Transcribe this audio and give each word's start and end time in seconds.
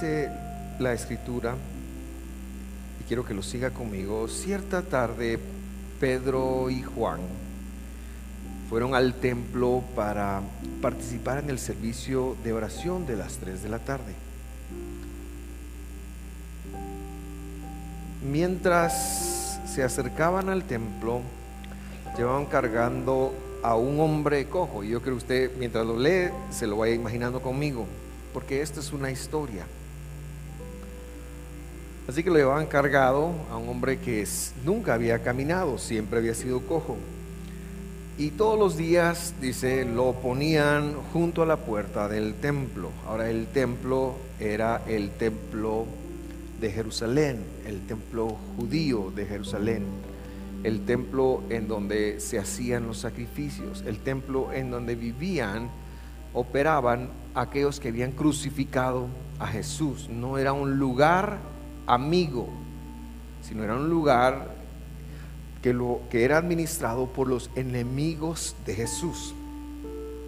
Dice 0.00 0.30
la 0.78 0.92
escritura, 0.92 1.56
y 3.00 3.04
quiero 3.08 3.24
que 3.24 3.34
lo 3.34 3.42
siga 3.42 3.70
conmigo, 3.70 4.28
cierta 4.28 4.82
tarde 4.82 5.40
Pedro 5.98 6.70
y 6.70 6.82
Juan 6.82 7.18
fueron 8.70 8.94
al 8.94 9.14
templo 9.14 9.82
para 9.96 10.40
participar 10.80 11.38
en 11.38 11.50
el 11.50 11.58
servicio 11.58 12.36
de 12.44 12.52
oración 12.52 13.06
de 13.08 13.16
las 13.16 13.38
3 13.38 13.60
de 13.60 13.68
la 13.68 13.80
tarde. 13.80 14.12
Mientras 18.22 19.60
se 19.66 19.82
acercaban 19.82 20.48
al 20.48 20.62
templo, 20.62 21.22
llevaban 22.16 22.46
cargando 22.46 23.34
a 23.64 23.74
un 23.74 23.98
hombre 23.98 24.46
cojo. 24.46 24.84
Y 24.84 24.90
yo 24.90 25.02
creo 25.02 25.14
que 25.14 25.24
usted, 25.24 25.56
mientras 25.58 25.84
lo 25.84 25.98
lee, 25.98 26.30
se 26.52 26.68
lo 26.68 26.76
vaya 26.76 26.94
imaginando 26.94 27.42
conmigo, 27.42 27.84
porque 28.32 28.62
esta 28.62 28.78
es 28.78 28.92
una 28.92 29.10
historia. 29.10 29.66
Así 32.08 32.24
que 32.24 32.30
lo 32.30 32.36
llevaban 32.36 32.64
cargado 32.64 33.34
a 33.50 33.58
un 33.58 33.68
hombre 33.68 33.98
que 33.98 34.26
nunca 34.64 34.94
había 34.94 35.22
caminado, 35.22 35.76
siempre 35.76 36.18
había 36.18 36.32
sido 36.32 36.60
cojo. 36.62 36.96
Y 38.16 38.30
todos 38.30 38.58
los 38.58 38.78
días, 38.78 39.34
dice, 39.42 39.84
lo 39.84 40.14
ponían 40.14 40.94
junto 41.12 41.42
a 41.42 41.46
la 41.46 41.58
puerta 41.58 42.08
del 42.08 42.32
templo. 42.36 42.90
Ahora 43.06 43.28
el 43.28 43.46
templo 43.48 44.14
era 44.40 44.82
el 44.88 45.10
templo 45.10 45.84
de 46.58 46.70
Jerusalén, 46.70 47.44
el 47.66 47.86
templo 47.86 48.38
judío 48.56 49.12
de 49.14 49.26
Jerusalén, 49.26 49.84
el 50.64 50.86
templo 50.86 51.42
en 51.50 51.68
donde 51.68 52.20
se 52.20 52.38
hacían 52.38 52.86
los 52.86 52.96
sacrificios, 52.96 53.84
el 53.86 53.98
templo 53.98 54.50
en 54.54 54.70
donde 54.70 54.94
vivían, 54.94 55.68
operaban 56.32 57.10
aquellos 57.34 57.78
que 57.80 57.88
habían 57.88 58.12
crucificado 58.12 59.08
a 59.38 59.46
Jesús. 59.46 60.08
No 60.08 60.38
era 60.38 60.54
un 60.54 60.78
lugar 60.78 61.57
amigo, 61.88 62.48
sino 63.42 63.64
era 63.64 63.74
un 63.74 63.90
lugar 63.90 64.54
que, 65.62 65.72
lo, 65.72 66.00
que 66.10 66.24
era 66.24 66.38
administrado 66.38 67.06
por 67.06 67.26
los 67.26 67.50
enemigos 67.56 68.54
de 68.64 68.74
Jesús. 68.74 69.34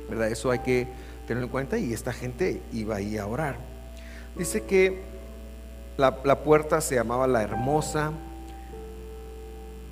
¿Verdad? 0.09 0.29
Eso 0.29 0.51
hay 0.51 0.61
que 0.61 0.89
tenerlo 1.27 1.47
en 1.47 1.53
cuenta 1.53 1.79
y 1.79 1.93
esta 1.93 2.13
gente 2.13 2.63
iba 2.73 2.97
ahí 2.97 3.17
a 3.17 3.27
orar. 3.27 3.57
Dice 4.37 4.65
que 4.65 5.03
la, 5.97 6.19
la 6.25 6.41
puerta 6.41 6.81
se 6.81 6.97
llamaba 6.97 7.29
La 7.29 7.43
Hermosa 7.43 8.13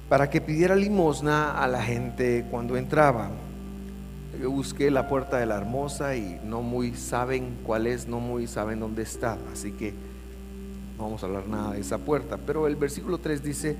para 0.09 0.31
que 0.31 0.41
pidiera 0.41 0.75
limosna 0.75 1.63
a 1.63 1.69
la 1.69 1.83
gente 1.83 2.47
cuando 2.51 2.77
entraba. 2.77 3.31
Yo 4.41 4.51
busqué 4.51 4.91
la 4.91 5.09
puerta 5.09 5.39
de 5.39 5.47
la 5.47 5.57
hermosa 5.57 6.15
y 6.15 6.41
no 6.45 6.63
muy 6.63 6.95
saben 6.95 7.59
cuál 7.65 7.89
es, 7.89 8.07
no 8.07 8.21
muy 8.21 8.47
saben 8.47 8.79
dónde 8.79 9.03
está. 9.03 9.37
Así 9.53 9.73
que 9.73 9.95
no 10.99 11.05
vamos 11.05 11.23
a 11.23 11.27
hablar 11.27 11.47
nada 11.47 11.73
de 11.75 11.81
esa 11.81 11.99
puerta. 11.99 12.37
Pero 12.37 12.67
el 12.67 12.75
versículo 12.75 13.19
3 13.19 13.43
dice, 13.43 13.77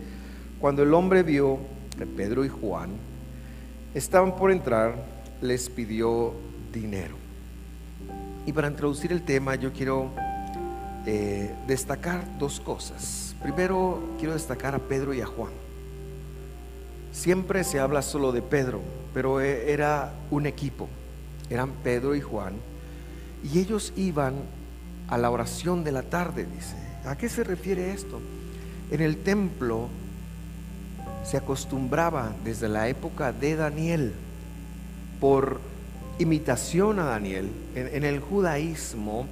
cuando 0.61 0.85
el 0.85 0.95
hombre 0.95 1.25
vio 1.25 1.59
que 1.99 2.07
Pedro 2.07 2.45
y 2.45 2.49
Juan 2.49 2.91
estaban 3.93 4.37
por 4.37 4.53
entrar, 4.53 4.95
les 5.43 5.69
pidió 5.69 6.33
dinero. 6.73 7.17
Y 8.47 8.53
para 8.53 8.69
introducir 8.69 9.13
el 9.13 9.23
tema 9.23 9.57
yo 9.57 9.73
quiero 9.73 10.11
eh, 11.07 11.53
destacar 11.67 12.39
dos 12.39 12.61
cosas. 12.61 13.35
Primero 13.43 14.01
quiero 14.19 14.35
destacar 14.35 14.75
a 14.75 14.79
Pedro 14.79 15.13
y 15.13 15.21
a 15.21 15.27
Juan. 15.27 15.53
Siempre 17.13 17.65
se 17.65 17.81
habla 17.81 18.03
solo 18.03 18.31
de 18.31 18.43
Pedro, 18.43 18.81
pero 19.13 19.41
e, 19.41 19.73
era 19.73 20.15
un 20.31 20.47
equipo. 20.47 20.89
Eran 21.51 21.73
Pedro 21.83 22.15
y 22.15 22.21
Juan. 22.21 22.55
Y 23.43 23.59
ellos 23.59 23.93
iban 23.97 24.35
a 25.09 25.19
la 25.19 25.31
oración 25.31 25.83
de 25.83 25.93
la 25.93 26.03
tarde, 26.03 26.47
dice. 26.47 26.88
¿A 27.05 27.17
qué 27.17 27.29
se 27.29 27.45
refiere 27.45 27.93
esto? 27.93 28.21
En 28.91 29.01
el 29.01 29.19
templo 29.19 29.89
se 31.25 31.37
acostumbraba 31.37 32.33
desde 32.45 32.69
la 32.69 32.89
época 32.89 33.33
de 33.33 33.57
Daniel, 33.57 34.15
por 35.21 35.61
imitación 36.19 36.99
a 36.99 37.05
Daniel, 37.05 37.51
en, 37.75 38.05
el 38.05 38.21
judaísmo, 38.21 39.27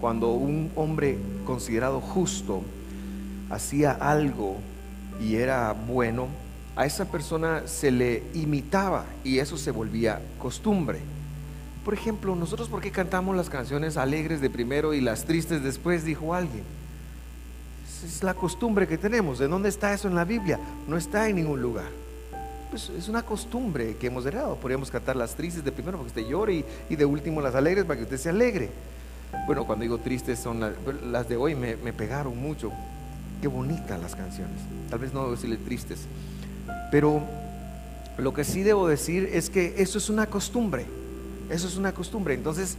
cuando 0.00 0.32
un 0.32 0.70
hombre 0.76 1.18
considerado 1.44 2.00
justo 2.00 2.62
hacía 3.48 3.92
algo 3.92 4.56
y 5.20 5.36
era 5.36 5.72
bueno, 5.72 6.28
a 6.74 6.84
esa 6.84 7.06
persona 7.06 7.62
se 7.66 7.90
le 7.90 8.22
imitaba 8.34 9.06
y 9.24 9.38
eso 9.38 9.56
se 9.56 9.70
volvía 9.70 10.20
costumbre. 10.38 10.98
Por 11.84 11.94
ejemplo, 11.94 12.34
nosotros 12.34 12.68
por 12.68 12.82
qué 12.82 12.90
cantamos 12.90 13.36
las 13.36 13.48
canciones 13.48 13.96
alegres 13.96 14.40
de 14.40 14.50
primero 14.50 14.92
y 14.92 15.00
las 15.00 15.24
tristes 15.24 15.62
después, 15.62 16.04
dijo 16.04 16.34
alguien 16.34 16.64
es 18.02 18.22
la 18.22 18.34
costumbre 18.34 18.86
que 18.86 18.98
tenemos. 18.98 19.38
¿De 19.38 19.48
dónde 19.48 19.68
está 19.68 19.92
eso 19.92 20.08
en 20.08 20.14
la 20.14 20.24
Biblia? 20.24 20.58
No 20.86 20.96
está 20.96 21.28
en 21.28 21.36
ningún 21.36 21.60
lugar. 21.60 21.88
Pues 22.70 22.90
es 22.90 23.08
una 23.08 23.22
costumbre 23.22 23.96
que 23.96 24.08
hemos 24.08 24.26
heredado. 24.26 24.56
Podríamos 24.56 24.90
cantar 24.90 25.16
las 25.16 25.34
tristes 25.34 25.64
de 25.64 25.72
primero 25.72 25.98
para 25.98 26.10
que 26.10 26.20
usted 26.20 26.30
llore 26.30 26.64
y, 26.90 26.96
de 26.96 27.04
último 27.04 27.40
las 27.40 27.54
alegres 27.54 27.84
para 27.84 27.96
que 27.96 28.04
usted 28.04 28.18
se 28.18 28.28
alegre. 28.28 28.70
Bueno, 29.46 29.66
cuando 29.66 29.82
digo 29.82 29.98
tristes 29.98 30.38
son 30.38 30.60
las, 30.60 31.28
de 31.28 31.36
hoy 31.36 31.54
me, 31.54 31.76
pegaron 31.92 32.36
mucho. 32.40 32.72
Qué 33.40 33.48
bonitas 33.48 34.00
las 34.00 34.16
canciones. 34.16 34.58
Tal 34.90 34.98
vez 34.98 35.12
no 35.12 35.20
debo 35.20 35.32
decirle 35.32 35.56
tristes. 35.56 36.00
Pero 36.90 37.22
lo 38.18 38.34
que 38.34 38.44
sí 38.44 38.62
debo 38.62 38.88
decir 38.88 39.30
es 39.32 39.50
que 39.50 39.74
eso 39.78 39.98
es 39.98 40.10
una 40.10 40.26
costumbre. 40.26 40.86
Eso 41.50 41.68
es 41.68 41.76
una 41.76 41.92
costumbre. 41.92 42.34
Entonces, 42.34 42.76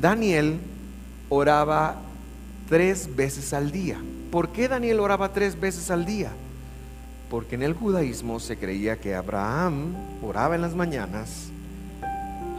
Daniel 0.00 0.58
oraba 1.28 1.96
tres 2.68 3.14
veces 3.14 3.52
al 3.52 3.70
día. 3.70 3.98
¿Por 4.30 4.50
qué 4.50 4.68
Daniel 4.68 5.00
oraba 5.00 5.32
tres 5.32 5.58
veces 5.58 5.90
al 5.90 6.04
día? 6.04 6.30
Porque 7.30 7.54
en 7.54 7.62
el 7.62 7.72
judaísmo 7.72 8.40
se 8.40 8.58
creía 8.58 9.00
que 9.00 9.14
Abraham 9.14 9.94
oraba 10.22 10.54
en 10.54 10.60
las 10.60 10.74
mañanas, 10.74 11.48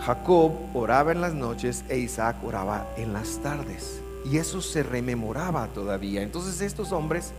Jacob 0.01 0.51
oraba 0.73 1.11
en 1.11 1.21
las 1.21 1.35
noches 1.35 1.83
e 1.89 1.99
Isaac 1.99 2.37
oraba 2.43 2.87
en 2.97 3.13
las 3.13 3.37
tardes. 3.43 4.01
Y 4.25 4.37
eso 4.37 4.61
se 4.61 4.81
rememoraba 4.81 5.67
todavía. 5.67 6.23
Entonces 6.23 6.61
estos 6.61 6.91
hombres 6.91 7.33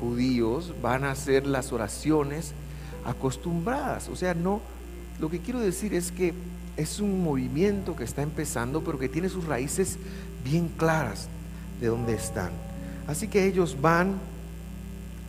judíos 0.00 0.74
van 0.82 1.04
a 1.04 1.12
hacer 1.12 1.46
las 1.46 1.72
oraciones 1.72 2.52
acostumbradas. 3.06 4.08
O 4.08 4.16
sea, 4.16 4.34
no, 4.34 4.60
lo 5.18 5.30
que 5.30 5.40
quiero 5.40 5.60
decir 5.60 5.94
es 5.94 6.12
que 6.12 6.34
es 6.76 7.00
un 7.00 7.24
movimiento 7.24 7.96
que 7.96 8.04
está 8.04 8.20
empezando, 8.20 8.82
pero 8.82 8.98
que 8.98 9.08
tiene 9.08 9.30
sus 9.30 9.46
raíces 9.46 9.98
bien 10.44 10.68
claras 10.76 11.28
de 11.80 11.86
dónde 11.86 12.14
están. 12.14 12.69
Así 13.10 13.26
que 13.26 13.44
ellos 13.44 13.76
van 13.80 14.20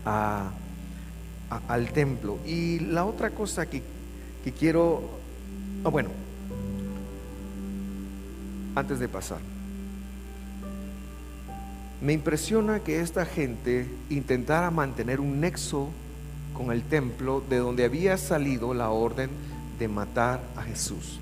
al 0.05 1.91
templo. 1.93 2.37
Y 2.45 2.77
la 2.77 3.05
otra 3.05 3.31
cosa 3.31 3.65
que, 3.65 3.81
quiero, 4.59 5.01
ah, 5.83 5.89
bueno, 5.89 6.09
antes 8.75 8.99
de 8.99 9.07
pasar, 9.07 9.39
me 12.01 12.13
impresiona 12.13 12.81
que 12.81 12.99
esta 12.99 13.25
gente 13.25 13.87
intentara 14.11 14.69
mantener 14.69 15.19
un 15.19 15.39
nexo 15.39 15.89
con 16.53 16.71
el 16.71 16.83
templo 16.83 17.43
de 17.49 17.57
donde 17.57 17.83
había 17.83 18.15
salido 18.19 18.75
la 18.75 18.91
orden 18.91 19.31
de 19.79 19.87
matar 19.87 20.39
a 20.55 20.61
Jesús. 20.61 21.19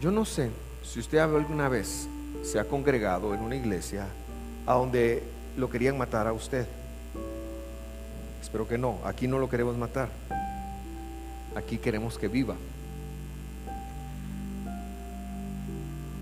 Yo 0.00 0.10
no 0.10 0.24
sé 0.24 0.48
si 0.82 1.00
usted 1.00 1.18
alguna 1.18 1.68
vez 1.68 2.08
se 2.42 2.58
ha 2.58 2.64
congregado 2.64 3.34
en 3.34 3.40
una 3.40 3.56
iglesia 3.56 4.06
a 4.66 4.74
donde 4.74 5.22
lo 5.56 5.68
querían 5.68 5.98
matar 5.98 6.26
a 6.26 6.32
usted. 6.32 6.66
Espero 8.40 8.66
que 8.66 8.78
no, 8.78 8.98
aquí 9.04 9.26
no 9.26 9.38
lo 9.38 9.48
queremos 9.48 9.76
matar. 9.76 10.08
Aquí 11.54 11.78
queremos 11.78 12.18
que 12.18 12.28
viva. 12.28 12.54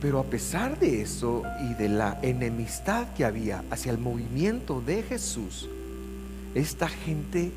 Pero 0.01 0.21
a 0.21 0.25
pesar 0.25 0.79
de 0.79 1.03
eso 1.03 1.43
y 1.69 1.75
de 1.75 1.89
la 1.89 2.19
enemistad 2.23 3.09
que 3.17 3.25
había 3.25 3.65
hacia 3.71 3.93
el 3.93 3.99
movimiento 3.99 4.81
de 4.81 5.03
Jesús, 5.03 5.69
esta 6.55 6.89
gente 6.89 7.51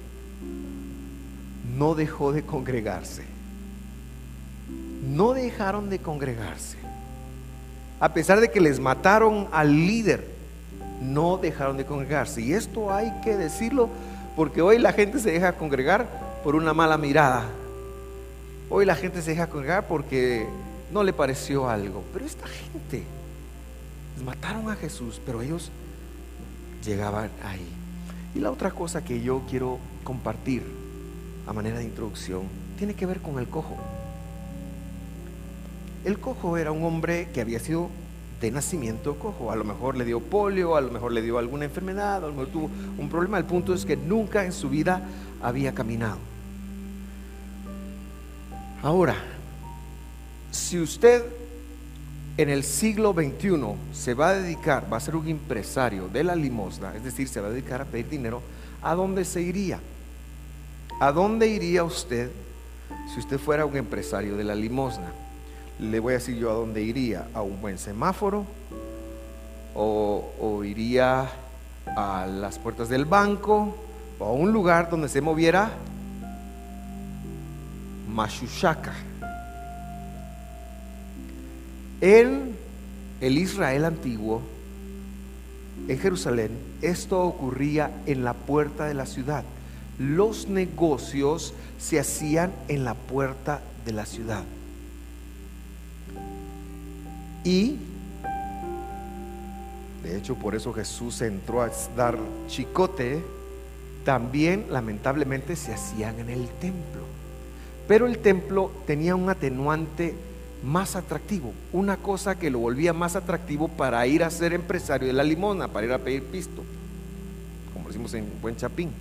no 1.77 1.95
dejó 1.95 2.31
de 2.31 2.43
congregarse. 2.43 3.23
No 5.07 5.33
dejaron 5.33 5.89
de 5.89 5.99
congregarse 5.99 6.78
a 7.99 8.13
pesar 8.13 8.39
de 8.39 8.49
que 8.49 8.61
les 8.61 8.79
mataron 8.79 9.47
al 9.51 9.71
líder, 9.73 10.25
no 11.01 11.37
dejaron 11.37 11.77
de 11.77 11.85
congregarse. 11.85 12.41
Y 12.41 12.53
esto 12.53 12.93
hay 12.93 13.13
que 13.23 13.35
decirlo 13.35 13.89
porque 14.35 14.61
hoy 14.61 14.77
la 14.77 14.93
gente 14.93 15.19
se 15.19 15.31
deja 15.31 15.53
congregar 15.53 16.07
por 16.43 16.55
una 16.55 16.73
mala 16.73 16.97
mirada. 16.97 17.43
Hoy 18.69 18.85
la 18.85 18.95
gente 18.95 19.21
se 19.21 19.31
deja 19.31 19.47
congregar 19.47 19.87
porque 19.87 20.47
no 20.91 21.03
le 21.03 21.13
pareció 21.13 21.69
algo. 21.69 22.03
Pero 22.13 22.25
esta 22.25 22.47
gente 22.47 23.03
les 24.15 24.25
mataron 24.25 24.69
a 24.69 24.75
Jesús, 24.75 25.21
pero 25.25 25.41
ellos 25.41 25.71
llegaban 26.85 27.29
ahí. 27.43 27.67
Y 28.35 28.39
la 28.39 28.51
otra 28.51 28.71
cosa 28.71 29.03
que 29.03 29.21
yo 29.21 29.41
quiero 29.49 29.79
compartir 30.03 30.63
a 31.47 31.53
manera 31.53 31.79
de 31.79 31.83
introducción 31.83 32.43
tiene 32.77 32.93
que 32.93 33.05
ver 33.05 33.19
con 33.21 33.39
el 33.39 33.47
cojo. 33.47 33.75
El 36.05 36.19
cojo 36.19 36.57
era 36.57 36.71
un 36.71 36.83
hombre 36.83 37.29
que 37.33 37.41
había 37.41 37.59
sido 37.59 37.89
de 38.41 38.51
nacimiento 38.51 39.15
cojo. 39.15 39.51
A 39.51 39.55
lo 39.55 39.63
mejor 39.63 39.97
le 39.97 40.05
dio 40.05 40.19
polio, 40.19 40.75
a 40.75 40.81
lo 40.81 40.91
mejor 40.91 41.11
le 41.11 41.21
dio 41.21 41.37
alguna 41.37 41.65
enfermedad, 41.65 42.17
a 42.17 42.27
lo 42.27 42.29
mejor 42.29 42.47
tuvo 42.47 42.69
un 42.97 43.09
problema. 43.09 43.37
El 43.37 43.45
punto 43.45 43.73
es 43.73 43.85
que 43.85 43.97
nunca 43.97 44.45
en 44.45 44.51
su 44.51 44.69
vida 44.69 45.01
había 45.41 45.73
caminado. 45.73 46.17
Ahora, 48.81 49.15
si 50.51 50.79
usted 50.79 51.23
en 52.37 52.49
el 52.49 52.63
siglo 52.63 53.13
XXI 53.13 53.75
se 53.91 54.13
va 54.13 54.29
a 54.29 54.35
dedicar, 54.35 54.91
va 54.91 54.97
a 54.97 55.01
ser 55.01 55.17
un 55.17 55.27
empresario 55.27 56.07
de 56.07 56.23
la 56.23 56.35
limosna, 56.35 56.95
es 56.95 57.03
decir, 57.03 57.27
se 57.27 57.41
va 57.41 57.47
a 57.47 57.51
dedicar 57.51 57.81
a 57.81 57.85
pedir 57.85 58.07
dinero, 58.07 58.41
¿a 58.81 58.95
dónde 58.95 59.25
se 59.25 59.41
iría? 59.41 59.81
¿A 61.01 61.11
dónde 61.11 61.47
iría 61.47 61.83
usted 61.83 62.31
si 63.13 63.19
usted 63.19 63.37
fuera 63.37 63.65
un 63.65 63.75
empresario 63.75 64.37
de 64.37 64.45
la 64.45 64.55
limosna? 64.55 65.11
Le 65.79 65.99
voy 65.99 66.11
a 66.11 66.17
decir 66.17 66.37
yo 66.37 66.51
a 66.51 66.53
dónde 66.53 66.81
iría, 66.81 67.27
a 67.33 67.41
un 67.41 67.61
buen 67.61 67.77
semáforo 67.77 68.45
o, 69.75 70.63
iría 70.63 71.29
a 71.95 72.27
las 72.27 72.59
puertas 72.59 72.89
del 72.89 73.05
banco 73.05 73.75
o 74.19 74.25
a 74.25 74.31
un 74.33 74.51
lugar 74.51 74.89
donde 74.89 75.07
se 75.07 75.21
moviera 75.21 75.71
Mashushaka 78.09 78.93
en 82.01 82.55
el 83.19 83.37
Israel 83.37 83.85
antiguo, 83.85 84.41
en 85.87 85.99
Jerusalén, 85.99 86.51
esto 86.81 87.21
ocurría 87.21 87.91
en 88.05 88.23
la 88.23 88.33
puerta 88.33 88.85
de 88.85 88.93
la 88.93 89.05
ciudad. 89.05 89.43
Los 89.97 90.47
negocios 90.47 91.53
se 91.77 91.99
hacían 91.99 92.51
en 92.69 92.85
la 92.85 92.93
puerta 92.93 93.61
de 93.85 93.91
la 93.91 94.05
ciudad. 94.05 94.43
Y, 97.43 97.77
de 100.03 100.17
hecho, 100.17 100.35
por 100.35 100.55
eso 100.55 100.73
Jesús 100.73 101.21
entró 101.21 101.61
a 101.61 101.71
dar 101.95 102.17
chicote, 102.47 103.23
también 104.03 104.65
lamentablemente 104.69 105.55
se 105.55 105.73
hacían 105.73 106.19
en 106.19 106.29
el 106.29 106.47
templo. 106.59 107.03
Pero 107.87 108.07
el 108.07 108.19
templo 108.19 108.71
tenía 108.85 109.15
un 109.15 109.29
atenuante 109.29 110.15
más 110.63 110.95
atractivo, 110.95 111.53
una 111.71 111.97
cosa 111.97 112.37
que 112.37 112.49
lo 112.49 112.59
volvía 112.59 112.93
más 112.93 113.15
atractivo 113.15 113.67
para 113.67 114.05
ir 114.07 114.23
a 114.23 114.29
ser 114.29 114.53
empresario 114.53 115.07
de 115.07 115.13
la 115.13 115.23
limona, 115.23 115.67
para 115.67 115.85
ir 115.85 115.93
a 115.93 115.99
pedir 115.99 116.23
pisto, 116.23 116.63
como 117.73 117.87
decimos 117.87 118.13
en 118.13 118.25
Buen 118.41 118.57
Chapín. 118.57 118.91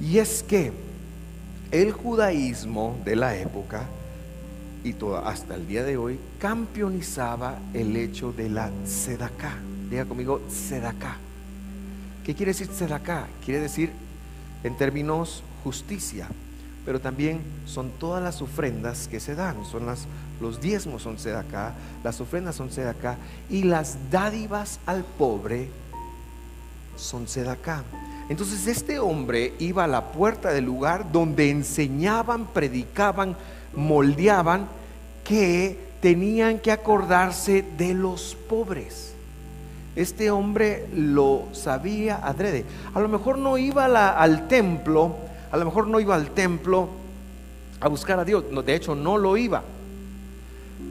Y 0.00 0.18
es 0.18 0.42
que 0.42 0.72
el 1.70 1.92
judaísmo 1.92 2.98
de 3.04 3.16
la 3.16 3.36
época 3.36 3.86
y 4.86 4.94
hasta 5.24 5.56
el 5.56 5.66
día 5.66 5.82
de 5.82 5.96
hoy 5.96 6.16
campeonizaba 6.38 7.58
el 7.74 7.96
hecho 7.96 8.32
de 8.32 8.48
la 8.48 8.70
sedaká. 8.84 9.58
Diga 9.90 10.04
conmigo, 10.04 10.40
sedaká. 10.48 11.16
¿Qué 12.24 12.36
quiere 12.36 12.50
decir 12.50 12.68
sedaká? 12.68 13.26
Quiere 13.44 13.60
decir, 13.60 13.90
en 14.62 14.76
términos, 14.76 15.42
justicia, 15.64 16.28
pero 16.84 17.00
también 17.00 17.40
son 17.66 17.90
todas 17.98 18.22
las 18.22 18.40
ofrendas 18.42 19.08
que 19.08 19.18
se 19.18 19.34
dan, 19.34 19.64
son 19.64 19.86
las, 19.86 20.06
los 20.40 20.60
diezmos 20.60 21.02
son 21.02 21.16
acá, 21.34 21.74
las 22.04 22.20
ofrendas 22.20 22.54
son 22.54 22.70
acá 22.86 23.16
y 23.50 23.64
las 23.64 23.98
dádivas 24.12 24.78
al 24.86 25.04
pobre 25.04 25.68
son 26.94 27.26
acá. 27.48 27.82
Entonces 28.28 28.68
este 28.68 29.00
hombre 29.00 29.54
iba 29.58 29.82
a 29.82 29.88
la 29.88 30.12
puerta 30.12 30.52
del 30.52 30.64
lugar 30.64 31.10
donde 31.10 31.50
enseñaban, 31.50 32.46
predicaban, 32.46 33.36
moldeaban 33.74 34.66
que 35.24 35.78
tenían 36.00 36.58
que 36.58 36.72
acordarse 36.72 37.64
de 37.76 37.94
los 37.94 38.36
pobres. 38.48 39.14
Este 39.96 40.30
hombre 40.30 40.86
lo 40.94 41.44
sabía 41.52 42.16
adrede. 42.16 42.64
A 42.94 43.00
lo 43.00 43.08
mejor 43.08 43.38
no 43.38 43.56
iba 43.58 43.84
al 43.84 44.46
templo 44.48 45.16
a 45.50 45.56
lo 45.56 45.64
mejor 45.64 45.86
no 45.86 46.00
iba 46.00 46.14
al 46.14 46.30
templo 46.30 46.88
a 47.80 47.88
buscar 47.88 48.18
a 48.18 48.24
Dios, 48.24 48.44
no, 48.50 48.62
de 48.62 48.74
hecho 48.74 48.94
no 48.94 49.18
lo 49.18 49.36
iba. 49.36 49.62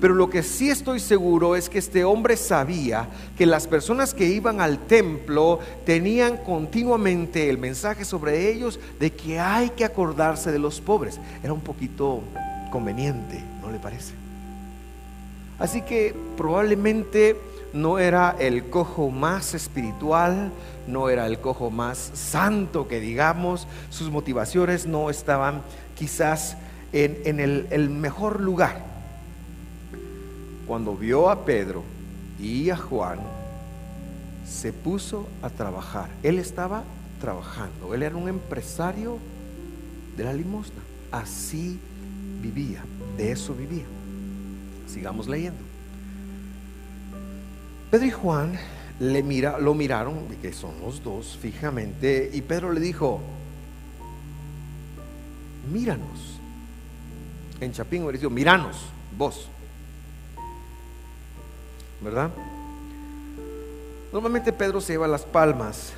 Pero 0.02 0.16
lo 0.16 0.30
que 0.30 0.44
sí 0.44 0.70
estoy 0.70 1.00
seguro 1.00 1.56
es 1.56 1.70
que 1.70 1.78
este 1.78 2.04
hombre 2.04 2.36
sabía 2.36 3.08
que 3.38 3.46
las 3.46 3.68
personas 3.68 4.14
que 4.14 4.26
iban 4.26 4.60
al 4.60 4.80
templo 4.80 5.60
tenían 5.86 6.38
continuamente 6.38 7.50
el 7.50 7.58
mensaje 7.58 8.04
sobre 8.04 8.52
ellos 8.52 8.80
de 9.00 9.12
que 9.12 9.40
hay 9.40 9.70
que 9.70 9.86
acordarse 9.86 10.52
de 10.52 10.60
los 10.60 10.82
pobres. 10.82 11.20
Era 11.44 11.54
un 11.54 11.62
poquito 11.62 12.22
conveniente, 12.76 13.42
¿no 13.62 13.72
le 13.72 13.80
parece? 13.80 14.14
Así 15.58 15.82
que 15.82 16.14
probablemente 16.36 17.38
no 17.72 18.00
era 18.00 18.36
el 18.38 18.70
cojo 18.70 19.12
más 19.12 19.54
espiritual, 19.54 20.52
no 20.86 21.08
era 21.08 21.26
el 21.26 21.40
cojo 21.40 21.72
más 21.72 22.12
santo 22.14 22.90
que 22.90 23.00
digamos, 23.00 23.66
sus 23.90 24.12
motivaciones 24.12 24.88
no 24.88 25.10
estaban 25.10 25.62
quizás 25.96 26.58
en, 26.92 27.40
el, 27.40 27.68
el 27.72 27.90
mejor 27.90 28.42
lugar. 28.42 28.84
Cuando 30.68 30.98
vio 30.98 31.30
a 31.30 31.46
Pedro 31.46 31.82
y 32.42 32.70
a 32.72 32.76
Juan, 32.76 33.20
se 34.46 34.74
puso 34.74 35.30
a 35.42 35.50
trabajar. 35.50 36.10
Él 36.24 36.40
estaba 36.40 36.84
trabajando, 37.22 37.94
él 37.94 38.04
era 38.04 38.18
un 38.18 38.28
empresario 38.28 39.18
de 40.18 40.26
la 40.26 40.34
limosna. 40.34 40.82
Así 41.10 41.80
vivía, 42.46 42.84
de 43.18 43.32
eso 43.32 43.54
vivía. 43.54 43.86
Sigamos 44.88 45.28
leyendo. 45.28 45.60
Pedro 47.90 48.06
y 48.06 48.12
Juan 48.12 48.60
le 49.00 49.24
mira, 49.24 49.60
lo 49.60 49.74
miraron, 49.74 50.28
que 50.42 50.54
son 50.54 50.80
los 50.82 51.04
dos 51.04 51.38
fijamente, 51.42 52.30
y 52.34 52.42
Pedro 52.42 52.72
le 52.72 52.80
dijo, 52.80 53.20
míranos. 55.72 56.40
En 57.60 57.72
Chapín 57.72 58.04
hubiera 58.04 58.18
dicho, 58.18 58.30
míranos, 58.30 58.78
vos. 59.18 59.48
¿Verdad? 62.02 62.30
Normalmente 64.12 64.54
Pedro 64.54 64.82
se 64.82 64.94
lleva 64.94 65.08
las 65.08 65.24
palmas, 65.24 65.94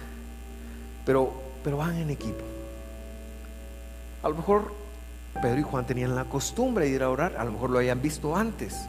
pero, 1.05 1.33
pero 1.63 1.77
van 1.77 1.95
en 1.97 2.09
equipo. 2.09 2.43
A 4.23 4.29
lo 4.29 4.35
mejor 4.35 4.73
Pedro 5.41 5.59
y 5.59 5.63
Juan 5.63 5.85
tenían 5.85 6.15
la 6.15 6.25
costumbre 6.25 6.85
de 6.85 6.91
ir 6.91 7.03
a 7.03 7.09
orar, 7.09 7.35
a 7.37 7.45
lo 7.45 7.51
mejor 7.51 7.69
lo 7.69 7.79
habían 7.79 8.01
visto 8.01 8.35
antes. 8.35 8.87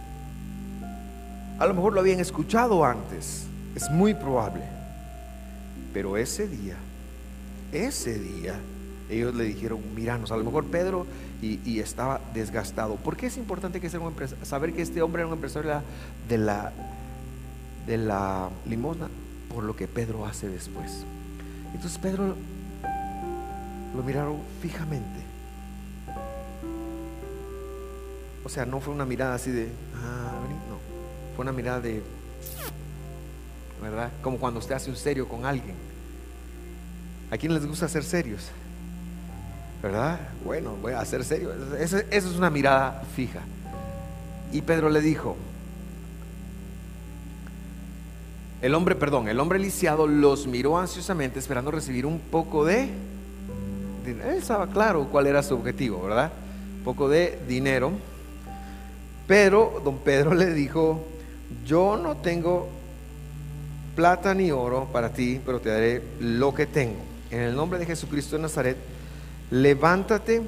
A 1.59 1.67
lo 1.67 1.75
mejor 1.75 1.93
lo 1.93 2.01
habían 2.01 2.21
escuchado 2.21 2.85
antes, 2.85 3.47
es 3.75 3.91
muy 3.91 4.15
probable. 4.15 4.63
Pero 5.93 6.17
ese 6.17 6.47
día, 6.47 6.77
ese 7.73 8.19
día, 8.19 8.55
ellos 9.11 9.35
le 9.35 9.45
dijeron, 9.45 9.81
miranos, 9.95 10.31
a 10.31 10.37
lo 10.37 10.45
mejor 10.45 10.67
Pedro 10.67 11.07
y, 11.43 11.81
estaba 11.81 12.21
desgastado. 12.35 12.97
¿Por 12.97 13.17
qué 13.17 13.27
es 13.27 13.37
importante 13.37 13.81
que 13.81 13.91
sea 13.91 14.01
un 14.01 14.15
saber 14.43 14.73
que 14.73 14.83
este 14.83 15.03
hombre 15.03 15.23
era 15.23 15.29
un 15.29 15.35
empresario 15.35 15.83
de 16.29 16.39
la, 16.39 16.73
de 17.87 17.97
la 17.99 18.51
limosna? 18.67 19.09
Por 19.53 19.65
lo 19.65 19.75
que 19.75 19.89
Pedro 19.89 20.27
hace 20.27 20.49
después. 20.49 21.05
Entonces 21.75 21.99
Pedro 21.99 22.35
lo 23.97 24.03
miraron 24.03 24.37
fijamente. 24.61 25.38
O 28.49 28.51
sea, 28.51 28.65
no 28.65 28.81
fue 28.81 28.95
una 28.95 29.05
mirada 29.05 29.35
así 29.35 29.51
de, 29.51 29.69
ah, 29.95 30.33
no 30.71 31.43
una 31.43 31.53
mirada 31.53 31.83
de, 31.83 32.03
¿verdad? 33.83 34.11
Como 34.23 34.39
cuando 34.39 34.59
usted 34.59 34.75
hace 34.75 34.89
un 34.89 34.97
serio 34.97 35.29
con 35.29 35.45
alguien. 35.45 35.77
¿A 37.31 37.37
quién 37.37 37.53
les 37.53 37.67
gusta 37.67 37.87
ser 37.89 38.03
serios? 38.03 38.49
¿Verdad? 39.83 40.19
Bueno, 40.47 40.77
voy 40.81 40.95
a 40.95 41.01
hacer 41.01 41.25
serio. 41.25 41.53
Esa, 41.79 42.01
es 42.11 42.25
una 42.25 42.49
mirada 42.49 43.03
fija. 43.15 43.41
Y 44.51 44.63
Pedro 44.63 44.89
le 44.89 45.03
dijo, 45.03 45.37
el 48.63 48.75
hombre, 48.75 48.95
perdón, 48.95 49.29
el 49.29 49.41
hombre 49.41 49.59
lisiado 49.59 50.07
los 50.07 50.47
miró 50.47 50.79
ansiosamente 50.79 51.39
esperando 51.39 51.71
recibir 51.71 52.07
un 52.07 52.19
poco 52.19 52.65
de... 52.65 52.89
Él 54.07 54.39
estaba 54.39 54.69
claro 54.69 55.07
cuál 55.13 55.27
era 55.27 55.43
su 55.43 55.55
objetivo, 55.55 56.01
¿verdad? 56.03 56.33
Un 56.79 56.85
poco 56.85 57.11
de 57.11 57.39
dinero. 57.47 57.93
Pero 59.29 59.83
don 59.85 59.99
Pedro 59.99 60.35
le 60.35 60.53
dijo, 60.55 61.05
yo 61.65 61.99
no 61.99 62.17
tengo 62.17 62.67
plata 63.95 64.35
ni 64.35 64.51
oro 64.51 64.89
para 64.91 65.13
ti, 65.13 65.39
pero 65.45 65.61
te 65.61 65.69
daré 65.69 66.03
lo 66.19 66.55
que 66.55 66.67
tengo. 66.67 66.97
En 67.31 67.43
el 67.43 67.55
nombre 67.55 67.79
de 67.79 67.85
Jesucristo 67.85 68.37
de 68.37 68.43
Nazaret, 68.43 68.79
levántate 69.51 70.43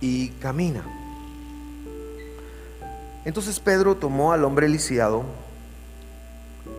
y 0.00 0.28
camina. 0.40 0.82
Entonces 3.26 3.60
Pedro 3.60 3.94
tomó 3.94 4.32
al 4.32 4.42
hombre 4.44 4.66
lisiado 4.66 5.22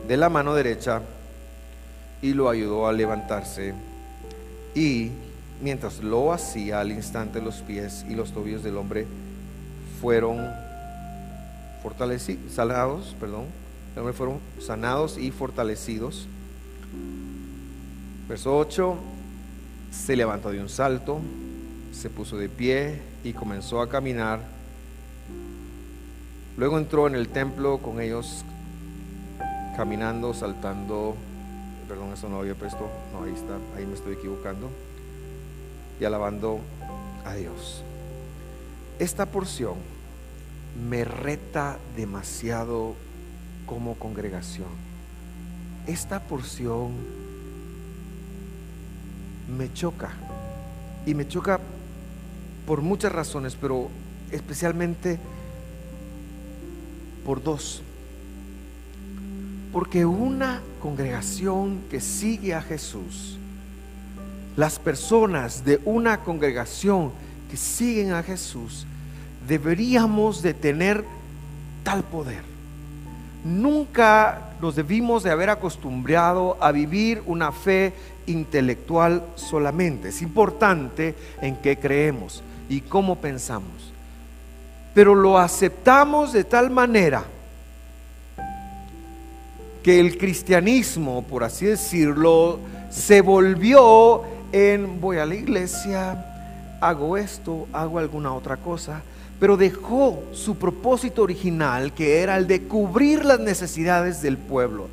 de 0.08 0.18
la 0.18 0.29
mano 0.29 0.56
derecha 0.56 1.03
y 2.24 2.34
lo 2.34 2.50
ayudó 2.50 2.88
a 2.88 2.91
levantarse. 2.91 3.75
Y 4.74 5.12
mientras 5.62 6.00
lo 6.00 6.34
hacía, 6.34 6.79
al 6.79 6.91
instante 6.91 7.39
los 7.39 7.58
pies 7.58 8.03
y 8.10 8.15
los 8.15 8.32
tobillos 8.32 8.63
del 8.63 8.77
hombre 8.77 9.06
fueron 10.00 10.50
fortalecidos, 11.84 12.53
sanados, 12.53 13.15
perdón, 13.20 13.46
fueron 14.13 14.39
sanados 14.60 15.18
y 15.18 15.32
fortalecidos. 15.32 16.27
Verso 18.27 18.58
8, 18.58 18.98
se 19.91 20.15
levantó 20.15 20.51
de 20.51 20.60
un 20.60 20.70
salto, 20.70 21.20
se 21.91 22.10
puso 22.10 22.38
de 22.38 22.50
pie 22.50 23.01
y 23.24 23.34
comenzó 23.34 23.82
a 23.82 23.89
caminar. 23.89 24.39
Luego 26.58 26.77
entró 26.77 27.08
en 27.08 27.15
el 27.15 27.29
templo 27.29 27.79
con 27.79 28.01
ellos, 28.01 28.44
caminando, 29.75 30.34
saltando. 30.34 31.15
Perdón, 31.88 32.13
eso 32.13 32.29
no 32.29 32.39
había 32.39 32.56
puesto. 32.56 32.88
No, 33.12 33.24
ahí 33.24 33.34
está, 33.34 33.58
ahí 33.75 33.86
me 33.86 33.96
estoy 33.96 34.13
equivocando. 34.13 34.70
Y 36.00 36.06
alabando 36.06 36.60
a 37.25 37.34
Dios. 37.34 37.84
Esta 39.00 39.25
porción 39.25 39.75
me 40.89 41.06
reta 41.06 41.79
demasiado 41.96 42.96
como 43.65 43.96
congregación. 43.96 44.68
Esta 45.88 46.20
porción 46.20 46.91
me 49.58 49.72
choca. 49.72 50.12
Y 51.06 51.13
me 51.13 51.25
choca 51.25 51.62
por 52.68 52.82
muchas 52.82 53.13
razones, 53.13 53.56
pero 53.56 53.89
especialmente 54.32 55.18
por 57.25 57.41
dos. 57.41 57.82
Porque 59.72 60.06
una 60.06 60.62
congregación 60.82 61.84
que 61.89 62.01
sigue 62.01 62.53
a 62.53 62.62
Jesús, 62.62 63.38
las 64.58 64.77
personas 64.77 65.63
de 65.63 65.79
una 65.86 66.22
congregación 66.22 67.12
que 67.50 67.58
siguen 67.58 68.13
a 68.13 68.24
Jesús, 68.24 68.86
deberíamos 69.48 70.41
de 70.41 70.53
tener 70.53 71.03
tal 71.84 72.03
poder. 72.03 72.44
Nunca 73.44 74.53
nos 74.62 74.75
debimos 74.75 75.24
de 75.24 75.32
haber 75.32 75.50
acostumbrado 75.50 76.58
a 76.60 76.72
vivir 76.72 77.24
una 77.25 77.51
fe 77.51 77.94
intelectual 78.27 79.24
solamente. 79.36 80.10
Es 80.10 80.22
importante 80.22 81.15
en 81.41 81.56
qué 81.56 81.77
creemos 81.77 82.44
y 82.70 82.82
cómo 82.82 83.15
pensamos. 83.15 83.94
Pero 84.94 85.15
lo 85.15 85.38
aceptamos 85.38 86.34
de 86.34 86.44
tal 86.44 86.70
manera 86.70 87.24
que 89.82 90.00
el 90.00 90.18
cristianismo, 90.18 91.24
por 91.24 91.44
así 91.44 91.65
decirlo, 91.65 92.60
se 92.89 93.22
volvió 93.22 94.24
en 94.51 95.00
voy 95.00 95.18
a 95.18 95.25
la 95.25 95.36
iglesia, 95.36 96.28
hago 96.81 97.17
esto, 97.17 97.67
hago 97.74 98.00
alguna 98.00 98.33
otra 98.33 98.57
cosa, 98.57 99.01
pero 99.39 99.57
dejó 99.57 100.24
su 100.33 100.57
propósito 100.57 101.24
original, 101.24 101.93
que 101.93 102.21
era 102.21 102.38
el 102.38 102.48
de 102.48 102.63
cubrir 102.63 103.24
las 103.24 103.39
necesidades 103.39 104.21
del 104.21 104.38
pueblo, 104.38 104.88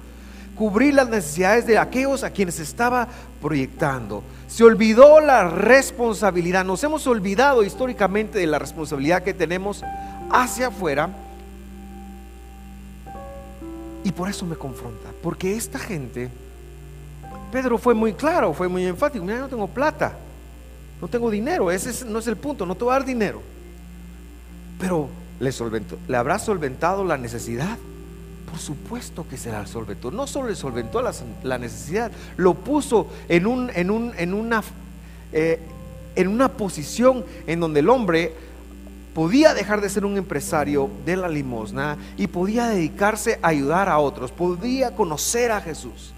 cubrir 0.54 0.94
las 0.94 1.08
necesidades 1.08 1.66
de 1.66 1.78
aquellos 1.78 2.22
a 2.22 2.30
quienes 2.30 2.60
estaba 2.60 3.08
proyectando. 3.42 4.22
Se 4.46 4.62
olvidó 4.62 5.20
la 5.20 5.48
responsabilidad, 5.48 6.64
nos 6.64 6.82
hemos 6.84 7.06
olvidado 7.06 7.64
históricamente 7.64 8.38
de 8.38 8.46
la 8.46 8.58
responsabilidad 8.58 9.22
que 9.22 9.34
tenemos 9.34 9.82
hacia 10.30 10.68
afuera. 10.68 11.10
Y 14.04 14.12
por 14.12 14.30
eso 14.30 14.46
me 14.46 14.54
confronta, 14.54 15.10
porque 15.20 15.56
esta 15.56 15.80
gente, 15.80 16.30
Pedro 17.50 17.76
fue 17.76 17.92
muy 17.92 18.12
claro, 18.12 18.52
fue 18.52 18.68
muy 18.68 18.86
enfático, 18.86 19.24
mira, 19.24 19.40
no 19.40 19.48
tengo 19.48 19.66
plata, 19.66 20.16
no 21.00 21.08
tengo 21.08 21.30
dinero, 21.30 21.70
ese 21.70 22.04
no 22.04 22.18
es 22.18 22.26
el 22.26 22.36
punto, 22.36 22.66
no 22.66 22.74
te 22.74 22.84
voy 22.84 22.92
a 22.92 22.98
dar 22.98 23.06
dinero 23.06 23.42
pero 24.78 25.08
¿le, 25.40 25.52
solventó, 25.52 25.98
¿le 26.08 26.16
habrá 26.16 26.38
solventado 26.38 27.04
la 27.04 27.16
necesidad? 27.16 27.78
Por 28.48 28.58
supuesto 28.58 29.26
que 29.28 29.36
será 29.36 29.66
solventó. 29.66 30.10
No 30.10 30.26
solo 30.26 30.48
le 30.48 30.54
solventó 30.54 31.02
la, 31.02 31.58
necesidad, 31.58 32.12
lo 32.36 32.54
puso 32.54 33.08
en, 33.28 33.46
una, 33.46 34.62
eh, 35.32 35.60
en 36.14 36.28
una 36.28 36.48
posición 36.52 37.24
en 37.46 37.60
donde 37.60 37.80
el 37.80 37.88
hombre 37.88 38.34
podía 39.14 39.54
dejar 39.54 39.80
de 39.80 39.88
ser 39.88 40.04
un 40.04 40.18
empresario 40.18 40.90
de 41.06 41.16
la 41.16 41.28
limosna 41.28 41.96
y 42.16 42.26
podía 42.26 42.68
dedicarse 42.68 43.38
a 43.42 43.48
ayudar 43.48 43.88
a 43.88 43.98
otros, 43.98 44.30
podía 44.30 44.94
conocer 44.94 45.50
a 45.52 45.60
Jesús. 45.60 46.12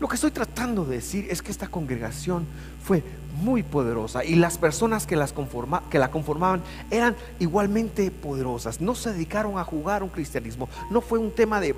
Lo 0.00 0.08
que 0.08 0.14
estoy 0.14 0.30
tratando 0.30 0.84
de 0.84 0.96
decir 0.96 1.26
es 1.28 1.42
que 1.42 1.50
esta 1.50 1.68
congregación 1.68 2.46
fue 2.82 3.02
muy 3.42 3.62
poderosa 3.62 4.24
y 4.24 4.34
las 4.34 4.58
personas 4.58 5.06
que, 5.06 5.16
las 5.16 5.32
conforma, 5.32 5.82
que 5.90 5.98
la 5.98 6.10
conformaban 6.10 6.62
eran 6.90 7.16
igualmente 7.38 8.10
poderosas. 8.10 8.80
No 8.80 8.94
se 8.94 9.12
dedicaron 9.12 9.58
a 9.58 9.64
jugar 9.64 10.02
un 10.02 10.08
cristianismo. 10.08 10.68
No 10.90 11.00
fue 11.00 11.18
un 11.18 11.30
tema 11.30 11.60
de 11.60 11.74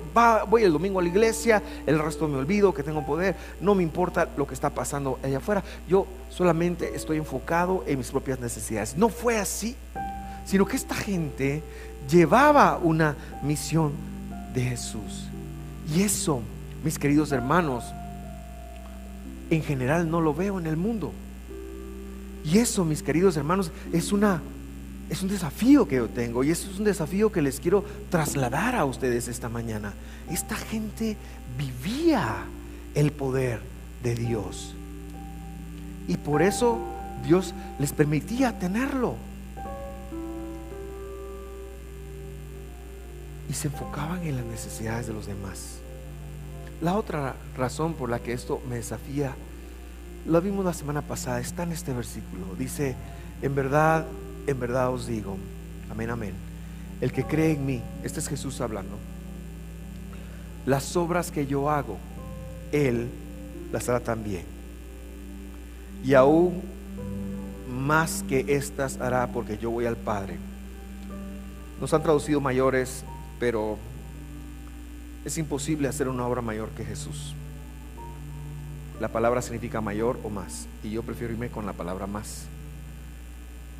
voy 0.47 0.63
el 0.63 0.73
domingo 0.73 0.99
a 0.99 1.03
la 1.03 1.09
iglesia, 1.09 1.61
el 1.85 1.99
resto 1.99 2.27
me 2.27 2.37
olvido 2.37 2.73
que 2.73 2.83
tengo 2.83 3.05
poder. 3.05 3.35
No 3.59 3.75
me 3.75 3.83
importa 3.83 4.29
lo 4.37 4.47
que 4.47 4.53
está 4.53 4.69
pasando 4.69 5.19
allá 5.23 5.37
afuera. 5.37 5.63
Yo 5.87 6.07
solamente 6.29 6.95
estoy 6.95 7.17
enfocado 7.17 7.83
en 7.87 7.97
mis 7.97 8.11
propias 8.11 8.39
necesidades. 8.39 8.97
No 8.97 9.09
fue 9.09 9.37
así, 9.37 9.75
sino 10.45 10.65
que 10.65 10.75
esta 10.75 10.95
gente 10.95 11.63
llevaba 12.09 12.77
una 12.77 13.15
misión 13.43 13.93
de 14.53 14.61
Jesús. 14.63 15.27
Y 15.93 16.03
eso, 16.03 16.41
mis 16.83 16.97
queridos 16.97 17.31
hermanos, 17.31 17.83
en 19.49 19.63
general 19.63 20.09
no 20.09 20.21
lo 20.21 20.33
veo 20.33 20.59
en 20.59 20.65
el 20.65 20.77
mundo. 20.77 21.11
Y 22.43 22.57
eso, 22.57 22.85
mis 22.85 23.03
queridos 23.03 23.37
hermanos, 23.37 23.71
es 23.91 24.11
una 24.11 24.41
es 25.11 25.21
un 25.21 25.27
desafío 25.27 25.89
que 25.89 25.97
yo 25.97 26.07
tengo 26.07 26.41
y 26.41 26.51
eso 26.51 26.71
es 26.71 26.79
un 26.79 26.85
desafío 26.85 27.33
que 27.33 27.41
les 27.41 27.59
quiero 27.59 27.83
trasladar 28.09 28.75
a 28.75 28.85
ustedes 28.85 29.27
esta 29.27 29.49
mañana. 29.49 29.93
Esta 30.29 30.55
gente 30.55 31.17
vivía 31.57 32.45
el 32.95 33.11
poder 33.11 33.59
de 34.03 34.15
Dios. 34.15 34.73
Y 36.07 36.15
por 36.15 36.41
eso 36.41 36.79
Dios 37.25 37.53
les 37.77 37.91
permitía 37.91 38.57
tenerlo. 38.57 39.15
Y 43.49 43.53
se 43.53 43.67
enfocaban 43.67 44.23
en 44.23 44.37
las 44.37 44.45
necesidades 44.45 45.07
de 45.07 45.13
los 45.13 45.27
demás. 45.27 45.79
La 46.81 46.95
otra 46.95 47.35
razón 47.57 47.95
por 47.95 48.09
la 48.09 48.19
que 48.19 48.31
esto 48.31 48.61
me 48.69 48.77
desafía, 48.77 49.35
lo 50.25 50.41
vimos 50.41 50.65
la 50.65 50.73
semana 50.73 51.01
pasada, 51.01 51.39
está 51.39 51.63
en 51.63 51.71
este 51.71 51.93
versículo. 51.93 52.55
Dice, 52.57 52.95
en 53.41 53.55
verdad, 53.55 54.05
en 54.47 54.59
verdad 54.59 54.89
os 54.89 55.07
digo, 55.07 55.37
amén, 55.89 56.09
amén. 56.09 56.33
El 56.99 57.11
que 57.11 57.23
cree 57.25 57.53
en 57.53 57.65
mí, 57.65 57.81
este 58.03 58.19
es 58.19 58.27
Jesús 58.27 58.61
hablando, 58.61 58.97
las 60.65 60.95
obras 60.95 61.31
que 61.31 61.47
yo 61.47 61.69
hago, 61.69 61.97
Él 62.71 63.09
las 63.71 63.89
hará 63.89 63.99
también. 63.99 64.43
Y 66.03 66.13
aún 66.13 66.61
más 67.71 68.23
que 68.27 68.45
estas 68.47 68.99
hará 68.99 69.27
porque 69.27 69.57
yo 69.57 69.71
voy 69.71 69.85
al 69.85 69.97
Padre. 69.97 70.37
Nos 71.79 71.93
han 71.93 72.03
traducido 72.03 72.39
mayores, 72.41 73.03
pero 73.39 73.77
es 75.25 75.37
imposible 75.37 75.87
hacer 75.87 76.07
una 76.07 76.25
obra 76.27 76.41
mayor 76.41 76.69
que 76.69 76.85
Jesús. 76.85 77.35
La 78.99 79.07
palabra 79.07 79.41
significa 79.41 79.81
mayor 79.81 80.19
o 80.23 80.29
más. 80.29 80.67
Y 80.83 80.91
yo 80.91 81.03
prefiero 81.03 81.33
irme 81.33 81.49
con 81.49 81.65
la 81.65 81.73
palabra 81.73 82.07
más. 82.07 82.45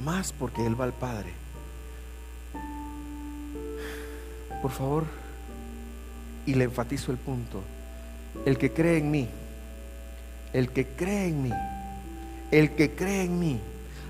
Más 0.03 0.31
porque 0.33 0.65
Él 0.65 0.79
va 0.79 0.85
al 0.85 0.93
Padre. 0.93 1.31
Por 4.61 4.71
favor, 4.71 5.05
y 6.45 6.53
le 6.53 6.65
enfatizo 6.65 7.11
el 7.11 7.17
punto. 7.17 7.61
El 8.45 8.57
que 8.57 8.71
cree 8.71 8.97
en 8.97 9.11
mí, 9.11 9.27
el 10.53 10.69
que 10.69 10.85
cree 10.87 11.27
en 11.27 11.43
mí, 11.43 11.51
el 12.51 12.71
que 12.71 12.91
cree 12.91 13.23
en 13.23 13.39
mí, 13.39 13.59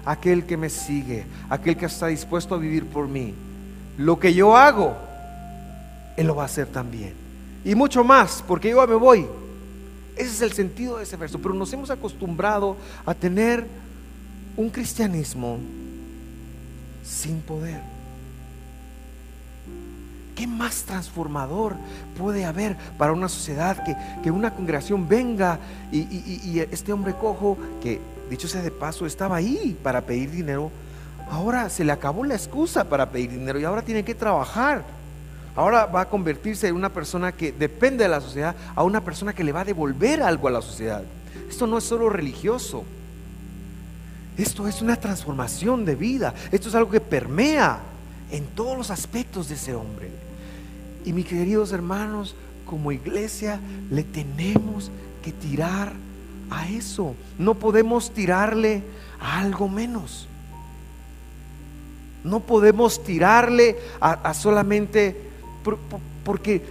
aquel 0.06 0.46
que 0.46 0.58
me 0.58 0.70
sigue, 0.70 1.26
aquel 1.50 1.78
que 1.78 1.86
está 1.86 2.08
dispuesto 2.08 2.56
a 2.56 2.58
vivir 2.58 2.86
por 2.86 3.08
mí, 3.08 3.34
lo 3.98 4.20
que 4.20 4.34
yo 4.34 4.56
hago, 4.56 4.96
Él 6.18 6.28
lo 6.28 6.36
va 6.36 6.44
a 6.44 6.46
hacer 6.46 6.68
también 6.68 7.22
y 7.64 7.76
mucho 7.76 8.04
más, 8.04 8.44
porque 8.48 8.70
yo 8.70 8.88
me 8.88 8.96
voy. 8.96 9.28
Ese 10.16 10.30
es 10.30 10.42
el 10.42 10.52
sentido 10.52 10.98
de 10.98 11.04
ese 11.04 11.18
verso. 11.18 11.40
Pero 11.40 11.54
nos 11.54 11.72
hemos 11.74 11.90
acostumbrado 11.90 12.78
a 13.06 13.14
tener 13.14 13.66
un 14.58 14.70
cristianismo 14.70 15.58
sin 17.04 17.42
poder. 17.42 17.82
¿Qué 20.36 20.48
más 20.48 20.84
transformador 20.84 21.76
puede 22.18 22.46
haber 22.46 22.76
para 22.98 23.12
una 23.12 23.30
sociedad 23.30 23.84
que, 24.24 24.32
una 24.32 24.54
congregación 24.54 25.08
venga 25.08 25.60
y, 25.92 26.00
y, 26.00 26.66
este 26.72 26.94
hombre 26.94 27.14
cojo, 27.14 27.58
que 27.82 28.00
dicho 28.30 28.48
sea 28.48 28.62
de 28.62 28.72
paso, 28.72 29.06
estaba 29.06 29.36
ahí 29.36 29.78
para 29.84 30.02
pedir 30.02 30.32
dinero, 30.32 30.72
ahora 31.30 31.70
se 31.70 31.84
le 31.84 31.92
acabó 31.92 32.24
la 32.24 32.36
excusa 32.36 32.86
para 32.86 33.12
pedir 33.12 33.32
dinero 33.32 33.60
y 33.60 33.66
ahora 33.66 33.82
tiene 33.82 34.04
que 34.04 34.16
trabajar? 34.16 34.84
Ahora 35.56 35.86
va 35.86 36.02
a 36.02 36.10
convertirse 36.10 36.68
en 36.68 36.76
una 36.76 36.90
persona 36.90 37.32
que 37.32 37.52
depende 37.52 38.04
de 38.04 38.10
la 38.10 38.22
sociedad, 38.22 38.56
a 38.76 38.84
una 38.84 39.04
persona 39.04 39.34
que 39.34 39.44
le 39.44 39.52
va 39.52 39.62
a 39.62 39.66
devolver 39.66 40.24
algo 40.24 40.48
a 40.48 40.52
la 40.52 40.62
sociedad. 40.62 41.04
Esto 41.50 41.68
no 41.68 41.78
es 41.78 41.84
solo 41.84 42.10
religioso. 42.10 42.84
Esto 44.38 44.68
es 44.68 44.82
una 44.82 44.96
transformación 44.96 45.84
de 45.84 45.96
vida. 45.96 46.34
Esto 46.52 46.70
es 46.70 46.76
algo 46.76 46.90
que 46.90 47.02
permea 47.02 47.80
en 48.32 48.46
todos 48.48 48.78
los 48.78 48.90
aspectos 48.92 49.50
de 49.50 49.56
ese 49.56 49.76
hombre. 49.76 50.10
Y 51.04 51.14
mis 51.14 51.26
queridos 51.26 51.74
hermanos, 51.74 52.36
como 52.66 52.92
iglesia 52.92 53.60
le 53.90 54.04
tenemos 54.04 54.90
que 55.22 55.34
tirar 55.34 55.92
a 56.50 56.70
eso. 56.70 57.16
No 57.38 57.56
podemos 57.56 58.12
tirarle 58.12 58.84
a 59.20 59.42
algo 59.42 59.68
menos. 59.68 60.28
No 62.24 62.40
podemos 62.40 63.04
tirarle 63.04 63.78
a, 64.00 64.34
solamente 64.34 65.31
porque 66.24 66.62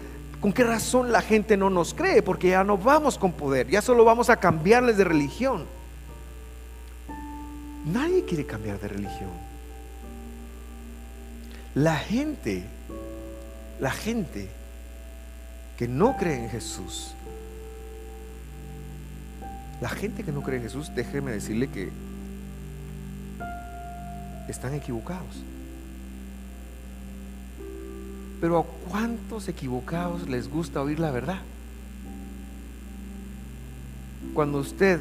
con 0.41 0.53
qué 0.53 0.65
razón 0.65 1.13
la 1.13 1.21
gente 1.21 1.57
no 1.57 1.69
nos 1.69 1.95
cree, 1.95 2.23
porque 2.23 2.49
ya 2.49 2.65
no 2.65 2.79
vamos 2.79 3.19
con 3.19 3.33
poder, 3.33 3.69
ya 3.69 3.83
solo 3.83 4.05
vamos 4.05 4.31
a 4.31 4.37
cambiarles 4.37 4.97
de 4.97 5.05
religión. 5.05 5.67
Nadie 7.87 8.25
quiere 8.25 8.47
cambiar 8.47 8.81
de 8.81 8.89
religión. 8.89 9.31
La 11.75 11.97
gente, 11.97 12.65
la 13.81 13.91
gente 13.91 14.49
que 15.77 15.87
no 15.87 16.17
cree 16.17 16.45
en 16.45 16.51
Jesús, 16.51 17.15
la 19.81 19.89
gente 19.89 20.25
que 20.25 20.33
no 20.33 20.43
cree 20.43 20.57
en 20.57 20.65
Jesús, 20.65 20.91
déjeme 20.95 21.33
decirle 21.33 21.69
que 21.69 21.91
están 24.49 24.75
equivocados. 24.75 25.43
Pero 28.41 28.59
¿a 28.59 28.65
cuántos 28.91 29.49
equivocados 29.49 30.29
les 30.29 30.49
gusta 30.49 30.81
oír 30.81 30.99
la 30.99 31.11
verdad? 31.11 31.41
Cuando 34.33 34.59
usted, 34.59 35.01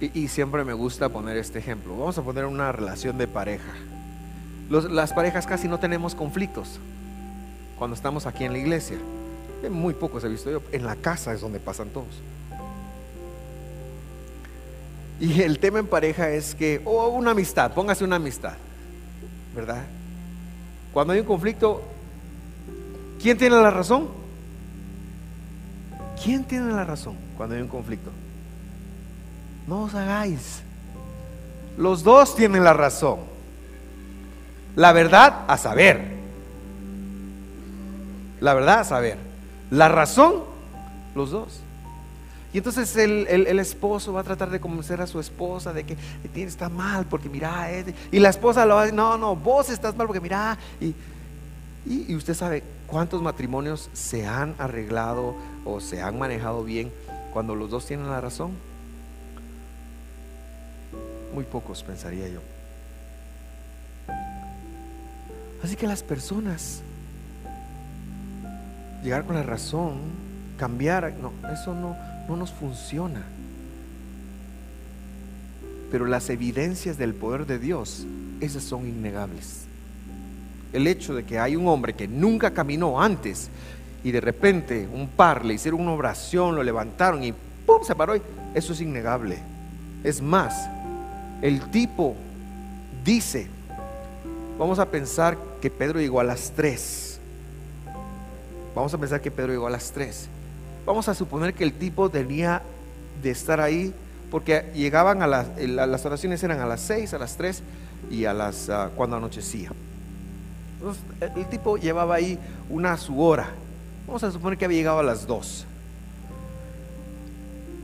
y, 0.00 0.28
siempre 0.28 0.64
me 0.64 0.74
gusta 0.74 1.08
poner 1.08 1.36
este 1.36 1.58
ejemplo, 1.58 1.96
vamos 1.96 2.18
a 2.18 2.22
poner 2.22 2.44
una 2.44 2.72
relación 2.72 3.16
de 3.16 3.26
pareja. 3.26 3.72
las 4.68 5.12
parejas 5.12 5.46
casi 5.46 5.66
no 5.66 5.78
tenemos 5.78 6.14
conflictos 6.14 6.78
cuando 7.78 7.94
estamos 7.94 8.26
aquí 8.26 8.44
en 8.44 8.52
la 8.52 8.58
iglesia. 8.58 8.98
Muy 9.70 9.94
pocos 9.94 10.22
he 10.24 10.28
visto 10.28 10.50
yo. 10.50 10.62
En 10.72 10.84
la 10.84 10.94
casa 10.94 11.32
es 11.32 11.40
donde 11.40 11.58
pasan 11.58 11.88
todos. 11.88 12.22
Y 15.20 15.42
el 15.42 15.58
tema 15.58 15.80
en 15.80 15.86
pareja 15.86 16.30
es 16.30 16.54
que, 16.54 16.80
o 16.84 16.90
oh, 16.92 17.08
una 17.08 17.32
amistad, 17.32 17.72
póngase 17.72 18.04
una 18.04 18.16
amistad, 18.16 18.54
¿verdad? 19.54 19.84
Cuando 20.98 21.12
hay 21.12 21.20
un 21.20 21.26
conflicto, 21.26 21.80
¿quién 23.22 23.38
tiene 23.38 23.54
la 23.54 23.70
razón? 23.70 24.08
¿Quién 26.20 26.42
tiene 26.42 26.72
la 26.72 26.82
razón 26.82 27.14
cuando 27.36 27.54
hay 27.54 27.62
un 27.62 27.68
conflicto? 27.68 28.10
No 29.68 29.82
os 29.82 29.94
hagáis. 29.94 30.60
Los 31.76 32.02
dos 32.02 32.34
tienen 32.34 32.64
la 32.64 32.72
razón. 32.72 33.20
La 34.74 34.90
verdad 34.90 35.44
a 35.46 35.56
saber. 35.56 36.16
La 38.40 38.54
verdad 38.54 38.80
a 38.80 38.84
saber. 38.84 39.18
La 39.70 39.86
razón, 39.86 40.42
los 41.14 41.30
dos. 41.30 41.60
Entonces 42.58 42.96
el, 42.96 43.58
esposo 43.60 44.12
va 44.12 44.20
a 44.20 44.24
tratar 44.24 44.50
de 44.50 44.58
convencer 44.58 45.00
a 45.00 45.06
su 45.06 45.20
esposa 45.20 45.72
de 45.72 45.84
que 45.84 45.96
está 46.34 46.68
mal 46.68 47.06
porque 47.06 47.28
mira, 47.28 47.68
y 48.10 48.18
la 48.18 48.30
esposa 48.30 48.66
lo 48.66 48.74
va 48.74 48.80
a 48.80 48.84
decir, 48.84 48.96
no, 48.96 49.16
no, 49.16 49.36
vos 49.36 49.70
estás 49.70 49.96
mal 49.96 50.08
porque 50.08 50.20
mira, 50.20 50.58
y, 50.80 50.92
y, 51.86 52.14
usted 52.16 52.34
sabe 52.34 52.64
cuántos 52.88 53.22
matrimonios 53.22 53.88
se 53.92 54.26
han 54.26 54.56
arreglado 54.58 55.36
o 55.64 55.80
se 55.80 56.02
han 56.02 56.18
manejado 56.18 56.64
bien 56.64 56.92
cuando 57.32 57.54
los 57.54 57.70
dos 57.70 57.86
tienen 57.86 58.10
la 58.10 58.20
razón. 58.20 58.50
Muy 61.32 61.44
pocos, 61.44 61.84
pensaría 61.84 62.28
yo. 62.28 62.40
Así 65.62 65.76
que 65.76 65.86
las 65.86 66.02
personas, 66.02 66.82
llegar 69.04 69.24
con 69.24 69.36
la 69.36 69.44
razón, 69.44 69.98
cambiar, 70.56 71.14
no, 71.22 71.32
eso 71.52 71.72
no, 71.72 72.07
no 72.28 72.36
nos 72.36 72.52
funciona. 72.52 73.22
Pero 75.90 76.06
las 76.06 76.28
evidencias 76.28 76.98
del 76.98 77.14
poder 77.14 77.46
de 77.46 77.58
Dios, 77.58 78.06
esas 78.40 78.62
son 78.62 78.86
innegables. 78.86 79.62
El 80.72 80.86
hecho 80.86 81.14
de 81.14 81.24
que 81.24 81.38
hay 81.38 81.56
un 81.56 81.66
hombre 81.66 81.94
que 81.94 82.06
nunca 82.06 82.52
caminó 82.52 83.00
antes 83.00 83.48
y 84.04 84.10
de 84.10 84.20
repente 84.20 84.86
un 84.92 85.08
par 85.08 85.44
le 85.44 85.54
hicieron 85.54 85.80
una 85.80 85.92
oración, 85.92 86.54
lo 86.54 86.62
levantaron 86.62 87.24
y 87.24 87.32
¡pum! 87.32 87.82
se 87.82 87.94
paró. 87.94 88.14
Eso 88.54 88.72
es 88.74 88.80
innegable. 88.82 89.38
Es 90.04 90.20
más, 90.20 90.68
el 91.40 91.70
tipo 91.70 92.14
dice, 93.04 93.46
vamos 94.58 94.78
a 94.78 94.90
pensar 94.90 95.38
que 95.62 95.70
Pedro 95.70 96.00
llegó 96.00 96.20
a 96.20 96.24
las 96.24 96.52
tres. 96.52 97.18
Vamos 98.74 98.92
a 98.92 98.98
pensar 98.98 99.20
que 99.22 99.30
Pedro 99.30 99.52
llegó 99.52 99.66
a 99.66 99.70
las 99.70 99.90
tres. 99.90 100.28
Vamos 100.88 101.06
a 101.06 101.14
suponer 101.14 101.52
que 101.52 101.64
el 101.64 101.74
tipo 101.74 102.08
tenía 102.08 102.62
de 103.22 103.28
estar 103.28 103.60
ahí 103.60 103.92
porque 104.30 104.72
llegaban 104.74 105.20
a 105.20 105.26
las, 105.26 105.46
las 105.58 106.06
oraciones 106.06 106.42
eran 106.42 106.60
a 106.60 106.66
las 106.66 106.80
6, 106.80 107.12
a 107.12 107.18
las 107.18 107.36
3 107.36 107.62
y 108.10 108.24
a 108.24 108.32
las 108.32 108.70
ah, 108.70 108.88
cuando 108.96 109.16
anochecía. 109.16 109.70
Entonces, 110.78 111.02
el, 111.20 111.44
tipo 111.50 111.76
llevaba 111.76 112.14
ahí 112.14 112.38
una 112.70 112.96
su 112.96 113.20
hora. 113.20 113.50
Vamos 114.06 114.24
a 114.24 114.32
suponer 114.32 114.56
que 114.56 114.64
había 114.64 114.78
llegado 114.78 115.00
a 115.00 115.02
las 115.02 115.26
2. 115.26 115.66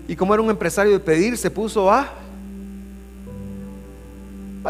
Y 0.08 0.16
como 0.16 0.32
era 0.32 0.42
un 0.42 0.48
empresario 0.48 0.92
de 0.92 1.00
pedir, 1.00 1.36
se 1.36 1.50
puso 1.50 1.92
a. 1.92 2.08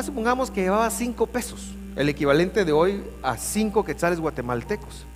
supongamos 0.04 0.50
que 0.50 0.62
llevaba 0.62 0.90
5 0.90 1.24
pesos, 1.28 1.70
el 1.94 2.08
equivalente 2.08 2.64
de 2.64 2.72
hoy 2.72 3.00
a 3.22 3.36
5 3.36 3.84
quetzales 3.84 4.18
guatemaltecos. 4.18 5.06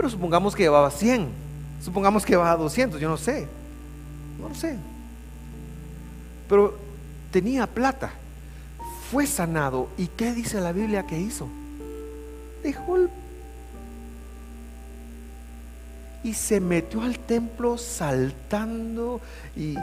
Pero 0.00 0.08
supongamos 0.08 0.56
que 0.56 0.62
llevaba 0.62 0.90
100, 0.90 1.28
supongamos 1.84 2.24
que 2.24 2.32
llevaba 2.32 2.56
200, 2.56 2.98
yo 2.98 3.06
no 3.10 3.18
sé, 3.18 3.46
no 4.40 4.48
lo 4.48 4.54
sé. 4.54 4.78
Pero 6.48 6.74
tenía 7.30 7.66
plata, 7.66 8.10
fue 9.10 9.26
sanado. 9.26 9.90
¿Y 9.98 10.06
qué 10.06 10.32
dice 10.32 10.58
la 10.58 10.72
Biblia 10.72 11.02
que 11.02 11.20
hizo? 11.20 11.50
Dejó 12.62 12.96
el... 12.96 13.10
Y 16.24 16.32
se 16.32 16.60
metió 16.60 17.02
al 17.02 17.18
templo 17.18 17.76
saltando 17.76 19.20
y, 19.54 19.74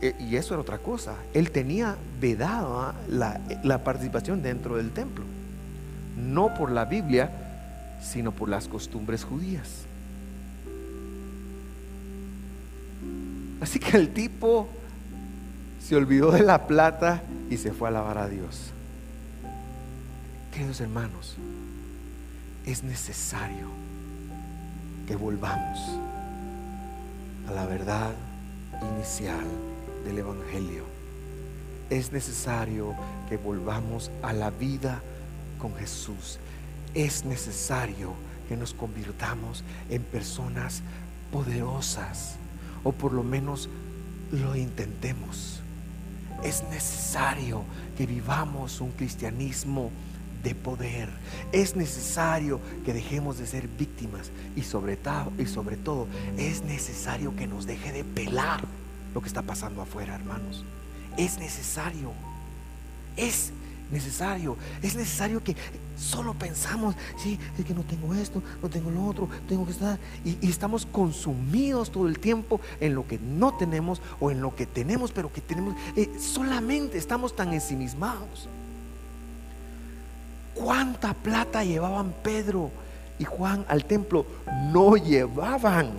e, 0.00 0.16
y 0.18 0.36
eso 0.36 0.54
era 0.54 0.62
otra 0.62 0.78
cosa. 0.78 1.12
Él 1.34 1.50
tenía 1.50 1.96
vedada 2.18 2.94
la, 3.06 3.38
la 3.62 3.84
participación 3.84 4.42
dentro 4.42 4.78
del 4.78 4.92
templo. 4.92 5.26
No 6.16 6.54
por 6.54 6.70
la 6.70 6.86
Biblia, 6.86 7.45
sino 8.02 8.32
por 8.32 8.48
las 8.48 8.68
costumbres 8.68 9.24
judías. 9.24 9.86
Así 13.60 13.78
que 13.78 13.96
el 13.96 14.12
tipo 14.12 14.68
se 15.80 15.96
olvidó 15.96 16.30
de 16.30 16.42
la 16.42 16.66
plata 16.66 17.22
y 17.50 17.56
se 17.56 17.72
fue 17.72 17.88
a 17.88 17.90
alabar 17.90 18.18
a 18.18 18.28
Dios. 18.28 18.70
Queridos 20.52 20.80
hermanos, 20.80 21.36
es 22.64 22.82
necesario 22.82 23.68
que 25.06 25.16
volvamos 25.16 25.78
a 27.48 27.52
la 27.52 27.66
verdad 27.66 28.14
inicial 28.94 29.46
del 30.04 30.18
Evangelio. 30.18 30.84
Es 31.90 32.12
necesario 32.12 32.94
que 33.28 33.36
volvamos 33.36 34.10
a 34.22 34.32
la 34.32 34.50
vida 34.50 35.00
con 35.58 35.74
Jesús 35.76 36.38
es 36.96 37.26
necesario 37.26 38.14
que 38.48 38.56
nos 38.56 38.72
convirtamos 38.72 39.62
en 39.90 40.02
personas 40.02 40.82
poderosas 41.30 42.36
o 42.84 42.92
por 42.92 43.12
lo 43.12 43.22
menos 43.22 43.68
lo 44.32 44.56
intentemos. 44.56 45.60
Es 46.42 46.64
necesario 46.70 47.64
que 47.98 48.06
vivamos 48.06 48.80
un 48.80 48.92
cristianismo 48.92 49.90
de 50.42 50.54
poder. 50.54 51.10
Es 51.52 51.76
necesario 51.76 52.60
que 52.84 52.94
dejemos 52.94 53.38
de 53.38 53.46
ser 53.46 53.68
víctimas 53.68 54.30
y 54.54 54.62
sobre, 54.62 54.96
todo, 54.96 56.06
es 56.38 56.62
necesario 56.62 57.36
que 57.36 57.46
nos 57.46 57.66
deje 57.66 57.92
de 57.92 58.04
pelar 58.04 58.62
lo 59.14 59.20
que 59.20 59.28
está 59.28 59.42
pasando 59.42 59.82
afuera, 59.82 60.14
hermanos. 60.14 60.64
Es 61.18 61.38
necesario. 61.38 62.12
Es 63.16 63.52
necesario. 63.90 64.56
Es 64.82 64.96
necesario 64.96 65.42
que 65.42 65.56
solo 65.98 66.34
pensamos, 66.34 66.94
sí, 67.16 67.38
es 67.58 67.64
que 67.64 67.74
no 67.74 67.82
tengo 67.82 68.14
esto, 68.14 68.42
no 68.62 68.68
tengo 68.68 68.90
lo 68.90 69.04
otro, 69.04 69.28
tengo 69.48 69.64
que 69.64 69.72
estar. 69.72 69.98
Y, 70.24 70.48
estamos 70.48 70.86
consumidos 70.86 71.90
todo 71.90 72.08
el 72.08 72.18
tiempo 72.18 72.60
en 72.80 72.94
lo 72.94 73.06
que 73.06 73.18
no 73.18 73.56
tenemos 73.56 74.00
o 74.20 74.30
en 74.30 74.40
lo 74.40 74.54
que 74.54 74.66
tenemos, 74.66 75.12
pero 75.12 75.32
que 75.32 75.40
tenemos. 75.40 75.74
Eh, 75.96 76.10
solamente 76.18 76.98
estamos 76.98 77.34
tan 77.34 77.52
ensimismados. 77.52 78.48
¿Cuánta 80.54 81.12
plata 81.12 81.64
llevaban 81.64 82.14
Pedro 82.22 82.70
y 83.18 83.24
Juan 83.24 83.64
al 83.68 83.84
templo? 83.84 84.26
No 84.72 84.96
llevaban. 84.96 85.90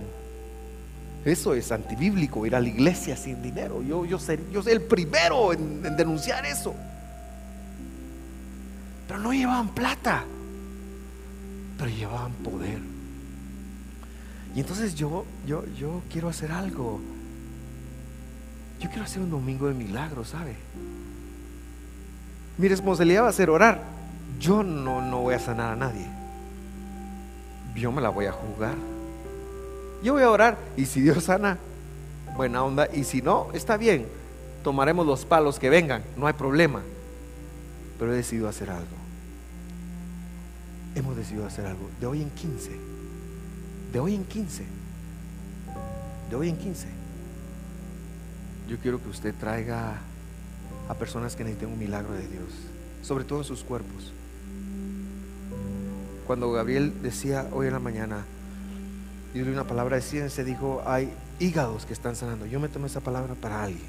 Eso 1.24 1.54
es 1.54 1.70
antibíblico, 1.72 2.46
ir 2.46 2.54
a 2.54 2.60
la 2.60 2.68
iglesia 2.68 3.16
sin 3.16 3.42
dinero. 3.42 3.82
Yo, 3.82 4.04
yo, 4.04 4.18
sé, 4.18 4.38
yo 4.52 4.62
soy 4.62 4.72
el 4.72 4.82
primero 4.82 5.52
en 5.52 5.96
denunciar 5.96 6.46
eso. 6.46 6.74
Pero 9.08 9.18
no 9.18 9.32
llevaban 9.32 9.70
plata, 9.70 10.22
pero 11.78 11.90
llevaban 11.90 12.32
poder. 12.34 12.78
Y 14.54 14.60
entonces 14.60 14.94
yo, 14.94 15.24
yo, 15.46 15.64
yo 15.78 16.02
quiero 16.10 16.28
hacer 16.28 16.52
algo. 16.52 17.00
Yo 18.80 18.88
quiero 18.88 19.04
hacer 19.04 19.22
un 19.22 19.30
domingo 19.30 19.66
de 19.66 19.74
milagros, 19.74 20.28
¿sabe? 20.28 20.54
Mi 22.58 22.68
responsabilidad 22.68 23.24
va 23.24 23.28
a 23.28 23.32
ser 23.32 23.50
orar. 23.50 23.80
Yo 24.38 24.62
no, 24.62 25.00
no 25.00 25.22
voy 25.22 25.34
a 25.34 25.38
sanar 25.38 25.72
a 25.72 25.76
nadie. 25.76 26.06
Yo 27.74 27.90
me 27.90 28.02
la 28.02 28.10
voy 28.10 28.26
a 28.26 28.32
jugar. 28.32 28.74
Yo 30.02 30.12
voy 30.12 30.22
a 30.22 30.30
orar 30.30 30.58
y 30.76 30.84
si 30.84 31.00
Dios 31.00 31.24
sana, 31.24 31.56
buena 32.36 32.62
onda. 32.62 32.88
Y 32.92 33.04
si 33.04 33.22
no, 33.22 33.48
está 33.54 33.76
bien. 33.76 34.06
Tomaremos 34.62 35.06
los 35.06 35.24
palos 35.24 35.58
que 35.58 35.70
vengan, 35.70 36.02
no 36.16 36.26
hay 36.26 36.34
problema. 36.34 36.82
Pero 37.98 38.12
he 38.12 38.16
decidido 38.16 38.48
hacer 38.48 38.70
algo. 38.70 38.97
Hemos 40.94 41.16
decidido 41.16 41.46
hacer 41.46 41.66
algo. 41.66 41.88
De 42.00 42.06
hoy 42.06 42.22
en 42.22 42.30
15. 42.30 42.70
De 43.92 44.00
hoy 44.00 44.14
en 44.14 44.24
15. 44.24 44.64
De 46.30 46.36
hoy 46.36 46.48
en 46.48 46.56
15. 46.56 46.86
Yo 48.68 48.78
quiero 48.78 49.02
que 49.02 49.08
usted 49.08 49.34
traiga 49.34 49.98
a 50.88 50.94
personas 50.94 51.36
que 51.36 51.44
necesiten 51.44 51.72
un 51.72 51.78
milagro 51.78 52.12
de 52.12 52.26
Dios, 52.28 52.48
sobre 53.02 53.24
todo 53.24 53.38
en 53.38 53.44
sus 53.44 53.62
cuerpos. 53.62 54.12
Cuando 56.26 56.52
Gabriel 56.52 56.92
decía 57.02 57.48
hoy 57.52 57.68
en 57.68 57.72
la 57.72 57.78
mañana, 57.78 58.24
y 59.34 59.40
una 59.40 59.64
palabra 59.64 59.96
de 59.96 60.02
ciencia, 60.02 60.42
dijo, 60.42 60.82
hay 60.86 61.12
hígados 61.38 61.84
que 61.86 61.92
están 61.92 62.16
sanando. 62.16 62.46
Yo 62.46 62.60
me 62.60 62.68
tomé 62.68 62.86
esa 62.86 63.00
palabra 63.00 63.34
para 63.34 63.62
alguien. 63.62 63.86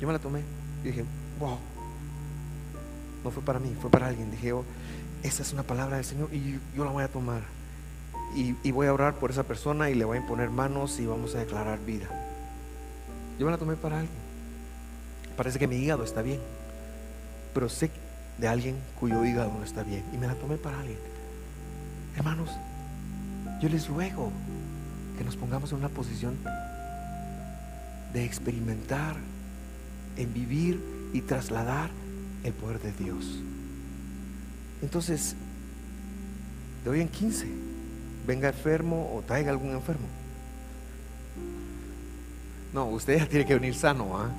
Yo 0.00 0.06
me 0.06 0.12
la 0.12 0.18
tomé 0.18 0.40
y 0.82 0.88
dije, 0.88 1.04
wow. 1.40 1.58
No 3.24 3.30
fue 3.30 3.42
para 3.42 3.58
mí, 3.58 3.74
fue 3.80 3.90
para 3.90 4.08
alguien. 4.08 4.30
Dije, 4.30 4.52
oh, 4.52 4.64
esa 5.24 5.42
es 5.42 5.52
una 5.52 5.62
palabra 5.62 5.96
del 5.96 6.04
Señor 6.04 6.28
y 6.32 6.60
yo, 6.76 6.84
la 6.84 6.90
voy 6.90 7.02
a 7.02 7.08
tomar. 7.08 7.42
Y, 8.36 8.54
y, 8.62 8.72
voy 8.72 8.86
a 8.86 8.92
orar 8.92 9.14
por 9.14 9.30
esa 9.30 9.44
persona 9.44 9.90
y 9.90 9.94
le 9.94 10.04
voy 10.04 10.18
a 10.18 10.20
imponer 10.20 10.50
manos 10.50 11.00
y 11.00 11.06
vamos 11.06 11.34
a 11.34 11.38
declarar 11.38 11.78
vida. 11.84 12.06
Yo 13.38 13.46
me 13.46 13.52
la 13.52 13.58
tomé 13.58 13.76
para 13.76 14.00
alguien. 14.00 14.18
Parece 15.36 15.58
que 15.58 15.66
mi 15.66 15.76
hígado 15.76 16.04
está 16.04 16.20
bien, 16.20 16.40
pero 17.54 17.68
sé 17.68 17.90
de 18.38 18.48
alguien 18.48 18.76
cuyo 19.00 19.24
hígado 19.24 19.50
no 19.56 19.64
está 19.64 19.82
bien 19.82 20.04
y 20.12 20.18
me 20.18 20.26
la 20.26 20.34
tomé 20.34 20.56
para 20.56 20.78
alguien. 20.78 20.98
Hermanos, 22.16 22.50
yo 23.60 23.68
les 23.68 23.88
ruego 23.88 24.30
que 25.16 25.24
nos 25.24 25.36
pongamos 25.36 25.72
en 25.72 25.78
una 25.78 25.88
posición 25.88 26.36
de 28.12 28.24
experimentar, 28.24 29.16
en 30.16 30.34
vivir 30.34 30.80
y 31.12 31.22
trasladar 31.22 31.90
el 32.42 32.52
poder 32.52 32.80
de 32.80 32.92
Dios. 32.92 33.40
Entonces, 34.84 35.34
de 36.84 36.90
hoy 36.90 37.00
en 37.00 37.08
15, 37.08 37.46
venga 38.26 38.48
enfermo 38.48 39.14
o 39.16 39.22
traiga 39.22 39.50
algún 39.50 39.70
enfermo. 39.70 40.06
No, 42.74 42.84
usted 42.88 43.16
ya 43.18 43.26
tiene 43.26 43.46
que 43.46 43.54
venir 43.54 43.74
sano. 43.74 44.14
¿ah? 44.14 44.30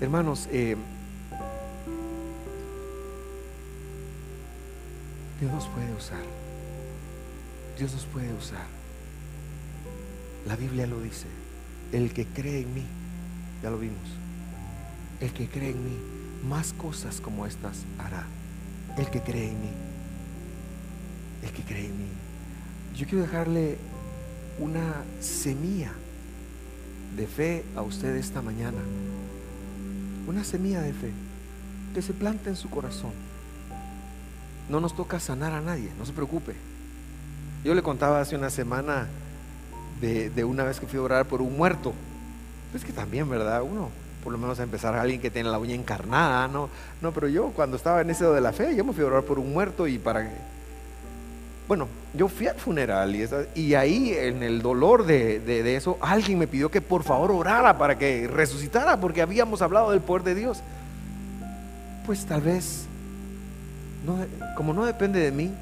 Hermanos, 0.00 0.48
eh, 0.50 0.74
Dios 5.38 5.52
nos 5.52 5.66
puede 5.68 5.92
usar. 5.92 6.22
Dios 7.78 7.92
nos 7.92 8.06
puede 8.06 8.32
usar. 8.32 8.64
La 10.46 10.56
Biblia 10.56 10.86
lo 10.86 10.98
dice. 11.02 11.26
El 11.92 12.14
que 12.14 12.24
cree 12.24 12.62
en 12.62 12.72
mí, 12.72 12.84
ya 13.62 13.68
lo 13.68 13.76
vimos. 13.76 14.00
El 15.20 15.30
que 15.34 15.46
cree 15.46 15.72
en 15.72 15.84
mí, 15.84 16.23
más 16.48 16.72
cosas 16.72 17.20
como 17.20 17.46
estas 17.46 17.84
hará. 17.98 18.26
El 18.96 19.10
que 19.10 19.20
cree 19.20 19.50
en 19.50 19.60
mí. 19.60 19.70
El 21.42 21.50
que 21.50 21.62
cree 21.62 21.86
en 21.86 21.98
mí. 21.98 22.08
Yo 22.96 23.06
quiero 23.06 23.24
dejarle 23.24 23.78
una 24.58 25.02
semilla 25.20 25.92
de 27.16 27.26
fe 27.26 27.64
a 27.76 27.82
usted 27.82 28.14
esta 28.16 28.42
mañana. 28.42 28.78
Una 30.26 30.44
semilla 30.44 30.80
de 30.80 30.92
fe 30.92 31.12
que 31.94 32.02
se 32.02 32.12
planta 32.12 32.50
en 32.50 32.56
su 32.56 32.70
corazón. 32.70 33.12
No 34.68 34.80
nos 34.80 34.96
toca 34.96 35.20
sanar 35.20 35.52
a 35.52 35.60
nadie, 35.60 35.90
no 35.98 36.06
se 36.06 36.12
preocupe. 36.12 36.54
Yo 37.64 37.74
le 37.74 37.82
contaba 37.82 38.20
hace 38.20 38.36
una 38.36 38.50
semana 38.50 39.08
de, 40.00 40.44
una 40.44 40.64
vez 40.64 40.80
que 40.80 40.86
fui 40.86 40.98
a 40.98 41.02
orar 41.02 41.26
por 41.26 41.40
un 41.40 41.56
muerto. 41.56 41.94
Es 42.74 42.84
que 42.84 42.92
también, 42.92 43.28
¿verdad? 43.28 43.62
Uno, 43.62 43.90
por 44.24 44.32
lo 44.32 44.38
menos 44.38 44.58
a 44.58 44.62
empezar 44.64 44.94
a 44.96 45.02
alguien 45.02 45.20
que 45.20 45.30
tiene 45.30 45.50
la 45.50 45.58
uña 45.58 45.74
encarnada, 45.74 46.48
¿no? 46.48 46.70
No, 47.00 47.12
pero 47.12 47.28
yo 47.28 47.52
cuando 47.54 47.76
estaba 47.76 48.00
en 48.00 48.10
ese 48.10 48.24
de 48.24 48.40
la 48.40 48.52
fe, 48.52 48.74
yo 48.74 48.84
me 48.84 48.94
fui 48.94 49.04
a 49.04 49.06
orar 49.06 49.22
por 49.22 49.38
un 49.38 49.52
muerto 49.52 49.86
y 49.86 49.98
para 49.98 50.26
bueno, 51.66 51.88
yo 52.12 52.28
fui 52.28 52.46
al 52.46 52.56
funeral 52.56 53.16
y, 53.54 53.74
ahí 53.74 54.12
en 54.12 54.42
el 54.42 54.60
dolor 54.60 55.06
de, 55.06 55.76
eso, 55.76 55.96
alguien 56.00 56.38
me 56.38 56.46
pidió 56.46 56.70
que 56.70 56.82
por 56.82 57.04
favor 57.04 57.30
orara 57.30 57.78
para 57.78 57.96
que 57.96 58.28
resucitara, 58.28 59.00
porque 59.00 59.22
habíamos 59.22 59.62
hablado 59.62 59.90
del 59.90 60.00
poder 60.00 60.24
de 60.24 60.34
Dios. 60.34 60.62
Pues 62.04 62.26
tal 62.26 62.42
vez, 62.42 62.84
como 64.56 64.74
no 64.74 64.84
depende 64.84 65.20
de 65.20 65.32
mí, 65.32 65.52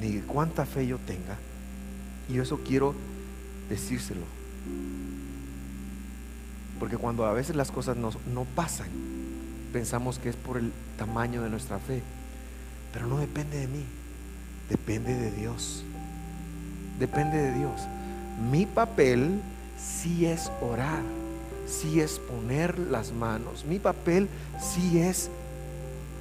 ni 0.00 0.12
de 0.12 0.20
cuánta 0.22 0.66
fe 0.66 0.86
yo 0.86 0.98
tenga, 0.98 1.36
y 2.28 2.38
eso 2.38 2.60
quiero 2.64 2.94
decírselo. 3.68 4.22
Porque 6.78 6.96
cuando 6.96 7.24
a 7.24 7.32
veces 7.32 7.56
las 7.56 7.70
cosas 7.70 7.96
no, 7.96 8.10
no 8.32 8.44
pasan, 8.44 8.88
pensamos 9.72 10.18
que 10.18 10.28
es 10.28 10.36
por 10.36 10.58
el 10.58 10.72
tamaño 10.98 11.42
de 11.42 11.50
nuestra 11.50 11.78
fe, 11.78 12.02
pero 12.92 13.06
no 13.06 13.18
depende 13.18 13.58
de 13.58 13.68
mí 13.68 13.84
Depende 14.68 15.14
de 15.14 15.30
Dios. 15.30 15.84
Depende 16.98 17.38
de 17.38 17.52
Dios. 17.52 17.82
Mi 18.50 18.66
papel 18.66 19.40
sí 19.78 20.26
es 20.26 20.50
orar, 20.60 21.02
sí 21.66 22.00
es 22.00 22.18
poner 22.18 22.78
las 22.78 23.12
manos. 23.12 23.64
Mi 23.64 23.78
papel 23.78 24.28
sí 24.60 25.00
es 25.00 25.30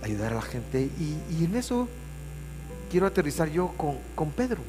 ayudar 0.01 0.33
a 0.33 0.35
la 0.35 0.41
gente. 0.41 0.89
Y, 0.99 1.43
en 1.43 1.55
eso 1.55 1.87
quiero 2.91 3.07
aterrizar 3.07 3.49
yo 3.49 3.69
con, 3.77 3.97
con 4.15 4.31
Pedro. 4.31 4.61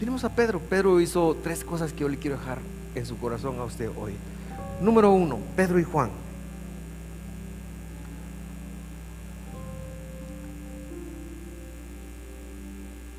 Tenemos 0.00 0.24
a 0.24 0.30
Pedro. 0.30 0.60
Pedro 0.60 0.98
hizo 0.98 1.36
tres 1.42 1.62
cosas 1.62 1.92
que 1.92 2.00
yo 2.00 2.08
le 2.08 2.16
quiero 2.16 2.38
dejar 2.38 2.58
en 2.94 3.04
su 3.04 3.18
corazón 3.18 3.58
a 3.60 3.64
usted 3.64 3.90
hoy. 3.98 4.14
Número 4.80 5.12
uno, 5.12 5.38
Pedro 5.54 5.78
y 5.78 5.84
Juan. 5.84 6.10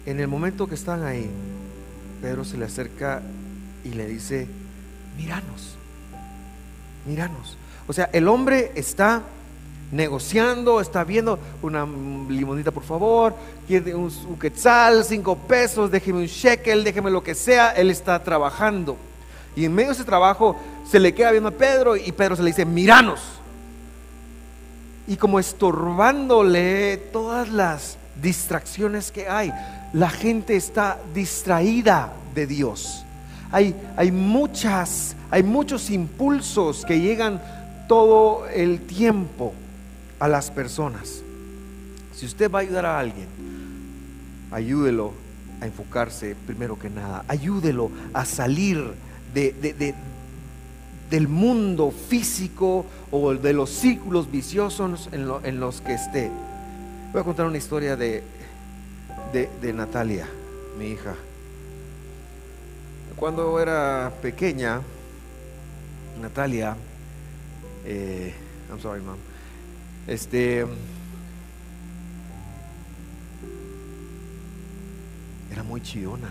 En 0.07 0.19
el 0.19 0.27
momento 0.27 0.67
que 0.67 0.73
están 0.73 1.03
ahí, 1.03 1.29
Pedro 2.19 2.43
se 2.43 2.57
le 2.57 2.65
acerca 2.65 3.21
y 3.83 3.89
le 3.89 4.07
dice, 4.07 4.47
míranos, 5.17 5.75
míranos. 7.05 7.57
O 7.87 7.93
sea, 7.93 8.09
el 8.11 8.27
hombre 8.27 8.71
está 8.73 9.21
negociando, 9.91 10.79
está 10.79 11.03
viendo 11.03 11.37
una 11.61 11.85
limonita 12.29 12.71
por 12.71 12.83
favor, 12.83 13.35
quiere 13.67 13.93
un, 13.93 14.11
quetzal, 14.39 15.03
cinco 15.03 15.35
pesos, 15.35 15.91
déjeme 15.91 16.19
un 16.19 16.25
shekel, 16.25 16.83
déjeme 16.83 17.11
lo 17.11 17.23
que 17.23 17.35
sea, 17.35 17.71
él 17.71 17.91
está 17.91 18.23
trabajando. 18.23 18.97
Y 19.55 19.65
en 19.65 19.73
medio 19.73 19.89
de 19.89 19.95
ese 19.95 20.05
trabajo 20.05 20.55
se 20.89 20.99
le 20.99 21.13
queda 21.13 21.31
viendo 21.31 21.49
a 21.49 21.53
Pedro 21.53 21.95
y 21.95 22.11
Pedro 22.11 22.35
se 22.35 22.43
le 22.43 22.49
dice, 22.49 22.65
míranos. 22.65 23.19
Y 25.07 25.17
como 25.17 25.39
estorbándole 25.39 26.97
todas 27.11 27.49
las 27.49 27.97
distracciones 28.21 29.11
que 29.11 29.27
hay 29.27 29.51
la 29.93 30.09
gente 30.09 30.55
está 30.55 30.99
distraída 31.13 32.13
de 32.33 32.47
Dios. 32.47 33.03
Hay, 33.51 33.75
hay, 33.97 34.11
muchas, 34.11 35.15
hay 35.29 35.43
muchos 35.43 35.89
impulsos 35.89 36.85
que 36.85 36.99
llegan 37.01 37.41
todo 37.87 38.47
el 38.47 38.79
tiempo 38.81 39.53
a 40.21 40.29
las 40.29 40.49
personas. 40.51 41.21
Si 42.15 42.25
usted 42.25 42.49
va 42.49 42.59
a 42.59 42.61
ayudar 42.61 42.85
a 42.85 42.97
alguien, 42.97 43.27
ayúdelo 44.51 45.11
a 45.59 45.65
enfocarse 45.65 46.37
primero 46.45 46.79
que 46.79 46.89
nada. 46.89 47.25
Ayúdelo 47.27 47.91
a 48.13 48.23
salir 48.23 48.93
de, 49.33 49.93
del 51.09 51.27
mundo 51.27 51.91
físico 51.91 52.85
o 53.11 53.33
de 53.33 53.51
los 53.51 53.69
círculos 53.69 54.31
viciosos 54.31 55.09
en, 55.11 55.27
en 55.43 55.59
los 55.59 55.81
que 55.81 55.95
esté. 55.95 56.31
Voy 57.11 57.19
a 57.19 57.25
contar 57.25 57.45
una 57.45 57.57
historia 57.57 57.97
de 57.97 58.23
de, 59.31 59.73
Natalia, 59.73 60.27
mi 60.77 60.87
hija. 60.87 61.15
Cuando 63.15 63.59
era 63.59 64.11
pequeña, 64.21 64.81
Natalia, 66.21 66.75
eh, 67.85 68.33
I'm 68.69 68.79
sorry, 68.79 69.01
mom, 69.01 69.15
este, 70.11 70.65
era 75.49 75.63
muy 75.63 75.81
chillona. 75.81 76.29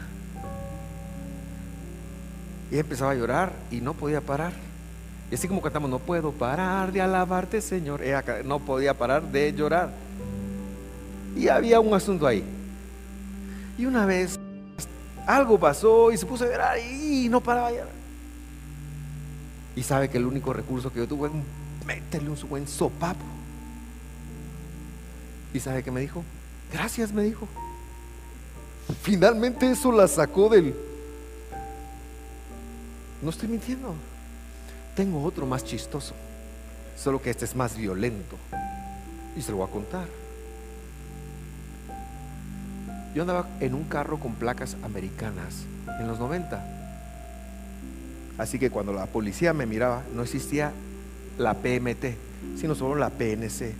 Y 2.71 2.79
empezaba 2.79 3.13
a 3.13 3.15
llorar 3.15 3.53
y 3.71 3.81
no 3.81 3.95
podía 3.95 4.21
parar. 4.21 4.53
Y 5.31 5.35
así 5.35 5.49
como 5.49 5.63
cantamos, 5.63 5.89
no 5.89 5.99
puedo 5.99 6.31
parar 6.31 6.93
de 6.93 7.01
alabarte, 7.01 7.63
Señor. 7.63 8.03
No 8.45 8.59
podía 8.59 8.93
parar 8.93 9.23
de 9.23 9.53
llorar. 9.55 9.91
Y 11.35 11.49
había 11.49 11.81
un 11.81 11.95
asunto 11.95 12.27
ahí. 12.27 12.45
Y 13.79 13.87
una 13.87 14.05
vez 14.05 14.39
algo 15.27 15.59
pasó 15.59 16.13
y 16.13 16.19
se 16.19 16.27
puso 16.27 16.45
a 16.45 16.49
llorar 16.49 16.79
y 16.79 17.29
no 17.31 17.41
paraba 17.41 17.71
de 17.71 17.79
llorar. 17.79 17.95
Y 19.75 19.83
sabe 19.83 20.11
que 20.11 20.19
el 20.19 20.27
único 20.27 20.53
recurso 20.53 20.93
que 20.93 20.99
yo 20.99 21.09
tuve 21.09 21.29
es 21.29 21.87
meterle 21.87 22.29
un 22.29 22.49
buen 22.49 22.69
sopapo. 22.69 23.30
Y 25.53 25.61
sabe 25.61 25.83
que 25.83 25.91
me 25.91 26.01
dijo, 26.01 26.23
gracias, 26.73 27.13
me 27.13 27.23
dijo. 27.23 27.49
Finalmente 29.03 29.71
eso 29.71 29.93
la 29.93 30.09
sacó 30.09 30.49
del... 30.49 30.75
No 33.23 33.31
estoy 33.31 33.49
mintiendo. 33.49 33.95
Tengo 34.95 35.23
otro 35.23 35.47
más 35.47 35.65
chistoso, 35.65 36.15
solo 36.97 37.21
que 37.21 37.31
este 37.31 37.45
es 37.45 37.55
más 37.55 37.77
violento. 37.77 38.37
Y 39.37 39.43
se 39.43 39.51
lo 39.51 39.59
voy 39.59 39.69
a 39.69 39.73
contar. 39.73 40.07
Yo 43.15 43.23
andaba 43.23 43.49
en 43.61 43.75
un 43.75 43.85
carro 43.85 44.19
con 44.19 44.35
placas 44.35 44.77
americanas 44.83 45.65
en 46.01 46.07
los 46.07 46.19
90. 46.19 46.65
Así 48.39 48.59
que 48.59 48.71
cuando 48.71 48.93
la 48.93 49.07
policía 49.07 49.53
me 49.53 49.67
miraba, 49.67 50.03
no 50.15 50.23
existía 50.23 50.73
la 51.37 51.55
PMT, 51.55 52.17
sino 52.57 52.75
solo 52.75 52.95
la 52.95 53.11
PNC. 53.11 53.75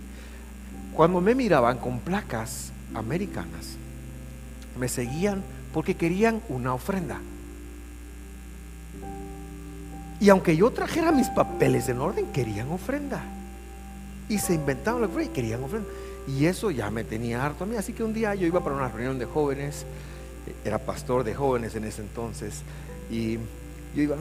Cuando 0.93 1.21
me 1.21 1.35
miraban 1.35 1.77
con 1.77 1.99
placas 1.99 2.71
americanas, 2.93 3.77
me 4.77 4.87
seguían 4.87 5.43
porque 5.73 5.95
querían 5.95 6.41
una 6.49 6.73
ofrenda. 6.73 7.19
Y 10.19 10.29
aunque 10.29 10.55
yo 10.55 10.69
trajera 10.71 11.11
mis 11.11 11.29
papeles 11.29 11.89
en 11.89 11.99
orden, 11.99 12.27
querían 12.27 12.71
ofrenda. 12.71 13.23
Y 14.29 14.37
se 14.37 14.53
inventaban 14.53 15.01
la 15.01 15.07
ofrenda 15.07 15.31
y 15.31 15.33
querían 15.33 15.63
ofrenda. 15.63 15.87
Y 16.27 16.45
eso 16.45 16.69
ya 16.69 16.91
me 16.91 17.03
tenía 17.03 17.43
harto 17.43 17.63
a 17.63 17.67
mí. 17.67 17.75
Así 17.75 17.93
que 17.93 18.03
un 18.03 18.13
día 18.13 18.35
yo 18.35 18.45
iba 18.45 18.63
para 18.63 18.75
una 18.75 18.87
reunión 18.87 19.17
de 19.17 19.25
jóvenes, 19.25 19.85
era 20.63 20.77
pastor 20.77 21.23
de 21.23 21.33
jóvenes 21.33 21.75
en 21.75 21.85
ese 21.85 22.01
entonces, 22.01 22.61
y 23.09 23.37
yo 23.95 24.03
iba 24.03 24.15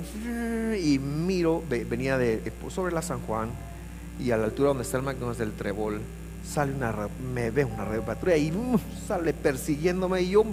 y 0.76 0.98
miro, 0.98 1.62
venía 1.68 2.18
de, 2.18 2.52
sobre 2.68 2.92
la 2.92 3.02
San 3.02 3.20
Juan, 3.20 3.50
y 4.18 4.30
a 4.30 4.36
la 4.36 4.44
altura 4.44 4.68
donde 4.68 4.82
está 4.84 4.98
el 4.98 5.02
McDonald's 5.02 5.38
del 5.38 5.52
Trebol, 5.52 6.00
sale 6.44 6.72
una, 6.72 6.94
me 7.32 7.50
ve 7.50 7.64
una 7.64 7.84
red 7.84 8.00
patrulla 8.00 8.36
y 8.36 8.50
uh, 8.52 8.78
sale 9.06 9.32
persiguiéndome 9.32 10.22
y 10.22 10.30
yo, 10.30 10.44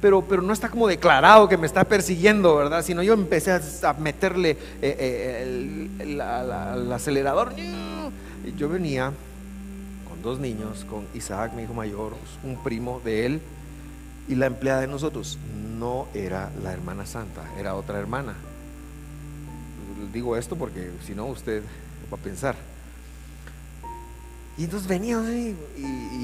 pero, 0.00 0.22
pero 0.22 0.42
no 0.42 0.52
está 0.52 0.68
como 0.68 0.88
declarado 0.88 1.48
que 1.48 1.56
me 1.56 1.66
está 1.66 1.84
persiguiendo, 1.84 2.56
¿verdad? 2.56 2.84
Sino 2.84 3.02
yo 3.02 3.14
empecé 3.14 3.52
a, 3.52 3.92
meterle 3.94 4.50
eh, 4.50 4.58
eh, 4.82 5.88
el, 6.00 6.20
acelerador. 6.92 7.52
yo 8.56 8.68
venía 8.68 9.12
con 10.08 10.22
dos 10.22 10.38
niños, 10.40 10.84
con 10.88 11.06
Isaac, 11.14 11.52
mi 11.54 11.62
hijo 11.62 11.74
mayor, 11.74 12.14
un 12.42 12.62
primo 12.62 13.00
de 13.04 13.26
él, 13.26 13.40
y 14.28 14.34
la 14.34 14.46
empleada 14.46 14.80
de 14.80 14.88
nosotros 14.88 15.38
no 15.78 16.06
era 16.14 16.50
la 16.62 16.72
hermana 16.72 17.06
santa, 17.06 17.42
era 17.58 17.74
otra 17.74 17.98
hermana. 17.98 18.34
Digo 20.12 20.36
esto 20.36 20.56
porque 20.56 20.90
si 21.06 21.14
no 21.14 21.26
usted 21.26 21.62
va 22.12 22.16
a 22.16 22.20
pensar. 22.20 22.56
Y 24.58 24.64
entonces 24.64 24.86
venía 24.86 25.18
y, 25.32 25.56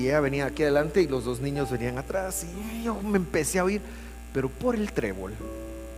ella 0.05 0.21
venía 0.21 0.47
aquí 0.47 0.63
adelante 0.63 1.03
y 1.03 1.09
los 1.09 1.25
dos 1.25 1.41
niños 1.41 1.71
venían 1.71 1.99
atrás 1.99 2.45
y 2.45 2.83
yo 2.85 3.01
me 3.03 3.17
empecé 3.17 3.59
a 3.59 3.65
oír, 3.65 3.81
pero 4.33 4.49
por 4.49 4.75
el 4.75 4.93
trébol, 4.93 5.35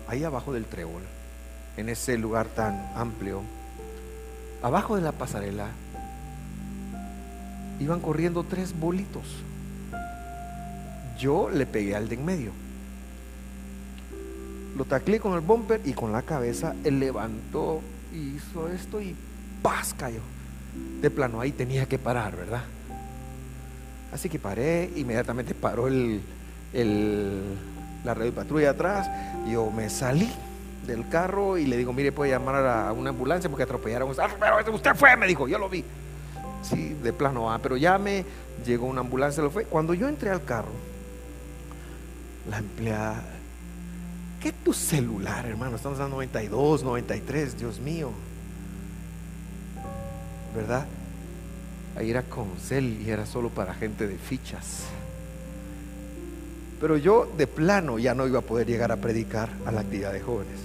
ahí 0.09 0.25
abajo 0.25 0.53
del 0.53 0.65
trébol, 0.65 1.03
en 1.77 1.89
ese 1.89 2.17
lugar 2.19 2.47
tan 2.47 2.91
amplio, 2.95 3.43
abajo 4.63 4.97
de 4.97 5.03
la 5.03 5.13
pasarela, 5.13 5.69
iban 7.79 8.01
corriendo 8.01 8.45
tres 8.45 8.79
bolitos. 8.79 9.25
Yo 11.19 11.51
le 11.51 11.67
pegué 11.67 11.95
al 11.95 12.09
de 12.09 12.15
en 12.15 12.25
medio. 12.25 12.53
Lo 14.77 14.85
taclé 14.87 15.21
con 15.21 15.35
el 15.35 15.41
bumper 15.41 15.83
y 15.85 15.93
con 15.93 16.13
la 16.13 16.23
cabeza, 16.23 16.75
él 16.85 17.01
levantó, 17.01 17.83
hizo 18.15 18.69
esto 18.69 19.03
y 19.03 19.15
¡paz! 19.63 19.95
cayó 19.99 20.21
de 21.01 21.11
plano 21.11 21.41
ahí 21.41 21.53
tenía 21.53 21.87
que 21.87 21.99
parar, 21.99 22.37
¿verdad? 22.37 22.63
Así 24.13 24.29
que 24.29 24.39
paré, 24.39 24.91
inmediatamente 24.97 25.55
paró 25.55 25.87
el, 25.87 26.21
la 28.05 28.15
radio 28.15 28.33
patrulla 28.35 28.71
atrás, 28.71 29.09
yo 29.49 29.71
me 29.71 29.89
salí 29.89 30.31
del 30.87 31.09
carro 31.09 31.59
y 31.59 31.67
le 31.67 31.77
digo, 31.77 31.93
mire, 31.93 32.11
puede 32.11 32.33
llamar 32.33 32.67
a 32.67 32.93
una 32.93 33.11
ambulancia 33.11 33.49
porque 33.49 33.63
atropellaron. 33.63 34.13
Ah, 34.19 34.29
pero 34.39 34.75
usted 34.75 34.95
fue, 34.95 35.17
me 35.17 35.27
dijo, 35.27 35.47
yo 35.47 35.59
lo 35.59 35.69
vi. 35.69 35.85
Sí, 36.63 36.97
de 37.03 37.13
plano, 37.13 37.51
ah, 37.51 37.59
pero 37.63 37.77
llame, 37.77 38.25
llegó 38.65 38.87
una 38.87 39.01
ambulancia, 39.01 39.43
lo 39.43 39.51
fue. 39.51 39.65
Cuando 39.65 39.95
yo 39.95 40.09
entré 40.09 40.31
al 40.31 40.45
carro, 40.45 40.73
la 42.51 42.59
empleada, 42.59 43.23
¿qué 44.41 44.53
tu 44.53 44.73
celular, 44.73 45.47
hermano? 45.47 45.77
Estamos 45.77 46.01
en 46.01 46.11
92, 46.11 46.83
93, 46.83 47.59
Dios 47.59 47.79
mío. 47.79 48.11
¿Verdad? 50.55 50.87
Ahí 51.97 52.11
era 52.11 52.23
con 52.23 52.57
cel 52.59 53.01
y 53.03 53.11
era 53.11 53.27
solo 53.27 53.51
para 53.51 53.75
gente 53.75 54.07
de 54.07 54.17
fichas. 54.17 54.85
Pero 56.81 56.97
yo 56.97 57.31
de 57.37 57.47
plano 57.47 57.99
ya 57.99 58.15
no 58.15 58.27
iba 58.27 58.39
a 58.39 58.43
poder 58.43 58.67
llegar 58.67 58.91
a 58.91 58.97
predicar 58.97 59.51
a 59.67 59.73
la 59.73 59.83
actividad 59.83 60.13
de 60.13 60.21
jóvenes. 60.21 60.59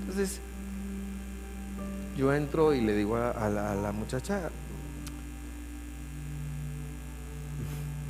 Entonces, 0.00 0.40
yo 2.16 2.32
entro 2.32 2.72
y 2.72 2.80
le 2.80 2.94
digo 2.94 3.16
a, 3.16 3.48
la, 3.48 3.92
muchacha, 3.92 4.48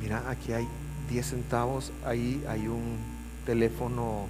mira, 0.01 0.23
aquí 0.29 0.53
hay 0.53 0.67
10 1.09 1.25
centavos, 1.25 1.91
ahí 2.05 2.43
hay 2.47 2.67
un 2.67 2.97
teléfono 3.45 4.27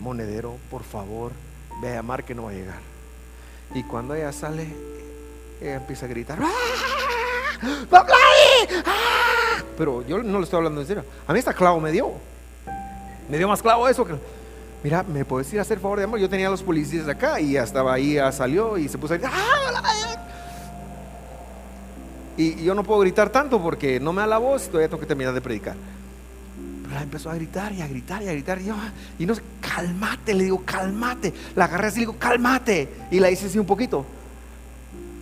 monedero, 0.00 0.56
por 0.70 0.82
favor, 0.82 1.32
ve 1.80 1.92
a 1.92 1.94
llamar 1.94 2.24
que 2.24 2.34
no 2.34 2.44
va 2.44 2.50
a 2.50 2.54
llegar. 2.54 2.80
Y 3.74 3.84
cuando 3.84 4.14
ella 4.14 4.32
sale, 4.32 4.66
ella 5.60 5.76
empieza 5.76 6.06
a 6.06 6.08
gritar. 6.08 6.38
¡Ah! 6.40 6.50
Pero 9.76 10.06
yo 10.06 10.22
no 10.22 10.38
le 10.38 10.44
estoy 10.44 10.58
hablando 10.58 10.80
en 10.80 10.86
serio. 10.86 11.04
A 11.26 11.32
mí 11.32 11.38
esta 11.38 11.52
clavo 11.52 11.80
me 11.80 11.90
dio. 11.90 12.12
Me 13.28 13.38
dio 13.38 13.48
más 13.48 13.62
clavo 13.62 13.88
eso 13.88 14.04
que. 14.04 14.14
Mira, 14.82 15.02
¿me 15.02 15.24
puedes 15.24 15.50
ir 15.52 15.58
a 15.58 15.62
hacer 15.62 15.80
favor 15.80 15.98
de 15.98 16.04
amor? 16.04 16.18
Yo 16.18 16.28
tenía 16.28 16.48
a 16.48 16.50
los 16.50 16.62
policías 16.62 17.08
acá 17.08 17.40
y 17.40 17.52
ya 17.52 17.62
estaba 17.62 17.94
ahí, 17.94 18.18
salió 18.32 18.76
y 18.76 18.88
se 18.88 18.98
puso 18.98 19.14
a 19.14 19.16
gritar. 19.16 19.32
¡Ah! 19.34 20.16
Y 22.36 22.64
yo 22.64 22.74
no 22.74 22.82
puedo 22.82 23.00
gritar 23.00 23.30
tanto 23.30 23.62
porque 23.62 24.00
no 24.00 24.12
me 24.12 24.20
da 24.20 24.26
la 24.26 24.38
voz 24.38 24.64
y 24.64 24.66
todavía 24.66 24.88
tengo 24.88 25.00
que 25.00 25.06
terminar 25.06 25.32
de 25.32 25.40
predicar. 25.40 25.76
Pero 26.88 27.00
empezó 27.00 27.30
a 27.30 27.34
gritar 27.34 27.72
y 27.72 27.80
a 27.80 27.86
gritar 27.86 28.22
y 28.22 28.28
a 28.28 28.32
gritar. 28.32 28.60
Y, 28.60 28.66
yo, 28.66 28.74
y 29.18 29.24
no 29.24 29.34
sé, 29.34 29.42
cálmate, 29.60 30.34
le 30.34 30.44
digo, 30.44 30.62
cálmate. 30.64 31.32
La 31.54 31.64
agarré 31.64 31.86
así, 31.86 32.00
le 32.00 32.06
digo, 32.06 32.16
cálmate. 32.18 32.88
Y 33.10 33.20
la 33.20 33.30
hice 33.30 33.46
así 33.46 33.58
un 33.58 33.66
poquito 33.66 34.04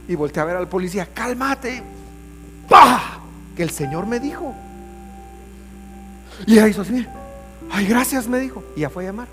y 0.09 0.15
volteé 0.15 0.43
a 0.43 0.47
ver 0.47 0.57
al 0.57 0.69
policía, 0.69 1.07
cálmate. 1.13 1.83
¡Pah! 2.69 3.21
Que 3.57 3.63
el 3.63 3.71
Señor 3.71 4.07
me 4.07 4.19
dijo. 4.19 4.55
Y 6.47 6.55
ella 6.55 6.69
hizo 6.69 6.83
así, 6.83 7.07
ay, 7.71 7.87
gracias, 7.87 8.27
me 8.27 8.39
dijo. 8.39 8.65
Y 8.77 8.81
ya 8.81 8.91
fue 8.91 9.05
a 9.05 9.07
llamar. 9.09 9.29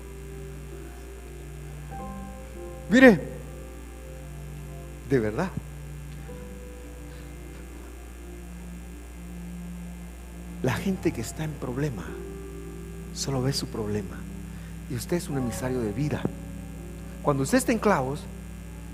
Mire, 2.90 3.20
de 5.08 5.18
verdad. 5.18 5.48
La 10.62 10.74
gente 10.74 11.12
que 11.12 11.22
está 11.22 11.44
en 11.44 11.52
problema 11.52 12.04
solo 13.14 13.42
ve 13.42 13.52
su 13.52 13.66
problema. 13.66 14.18
Y 14.90 14.94
usted 14.94 15.16
es 15.16 15.28
un 15.28 15.38
emisario 15.38 15.80
de 15.80 15.92
vida. 15.92 16.20
Cuando 17.22 17.44
usted 17.44 17.58
está 17.58 17.72
en 17.72 17.78
clavos, 17.78 18.22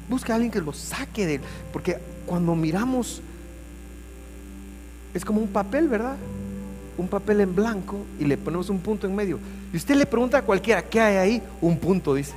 Busque 0.09 0.33
a 0.33 0.37
alguien 0.37 0.51
que 0.51 0.61
lo 0.61 0.73
saque 0.73 1.27
de 1.27 1.35
él. 1.37 1.40
Porque 1.73 1.99
cuando 2.27 2.55
miramos, 2.55 3.21
es 5.14 5.25
como 5.25 5.40
un 5.40 5.49
papel, 5.49 5.88
¿verdad? 5.88 6.16
Un 6.99 7.09
papel 7.09 7.40
en 7.40 7.55
blanco 7.55 7.99
y 8.19 8.25
le 8.25 8.37
ponemos 8.37 8.71
un 8.71 8.79
punto 8.79 9.07
en 9.07 9.14
medio. 9.14 9.38
Y 9.73 9.77
usted 9.77 9.97
le 9.97 10.07
pregunta 10.07 10.38
a 10.38 10.42
cualquiera, 10.42 10.83
¿qué 10.83 11.01
hay 11.01 11.16
ahí? 11.16 11.42
Un 11.61 11.79
punto, 11.79 12.14
dice. 12.14 12.35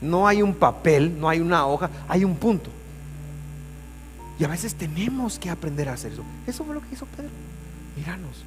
No 0.00 0.26
hay 0.26 0.42
un 0.42 0.54
papel, 0.54 1.18
no 1.18 1.28
hay 1.28 1.40
una 1.40 1.66
hoja, 1.66 1.90
hay 2.08 2.24
un 2.24 2.36
punto. 2.36 2.70
Y 4.38 4.44
a 4.44 4.48
veces 4.48 4.74
tenemos 4.74 5.38
que 5.38 5.50
aprender 5.50 5.88
a 5.88 5.92
hacer 5.92 6.12
eso. 6.12 6.24
Eso 6.46 6.64
fue 6.64 6.74
lo 6.74 6.80
que 6.80 6.94
hizo 6.94 7.06
Pedro. 7.06 7.30
Míranos, 7.96 8.44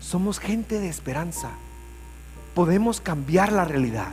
somos 0.00 0.38
gente 0.38 0.80
de 0.80 0.88
esperanza. 0.88 1.50
Podemos 2.54 3.00
cambiar 3.00 3.52
la 3.52 3.64
realidad. 3.64 4.08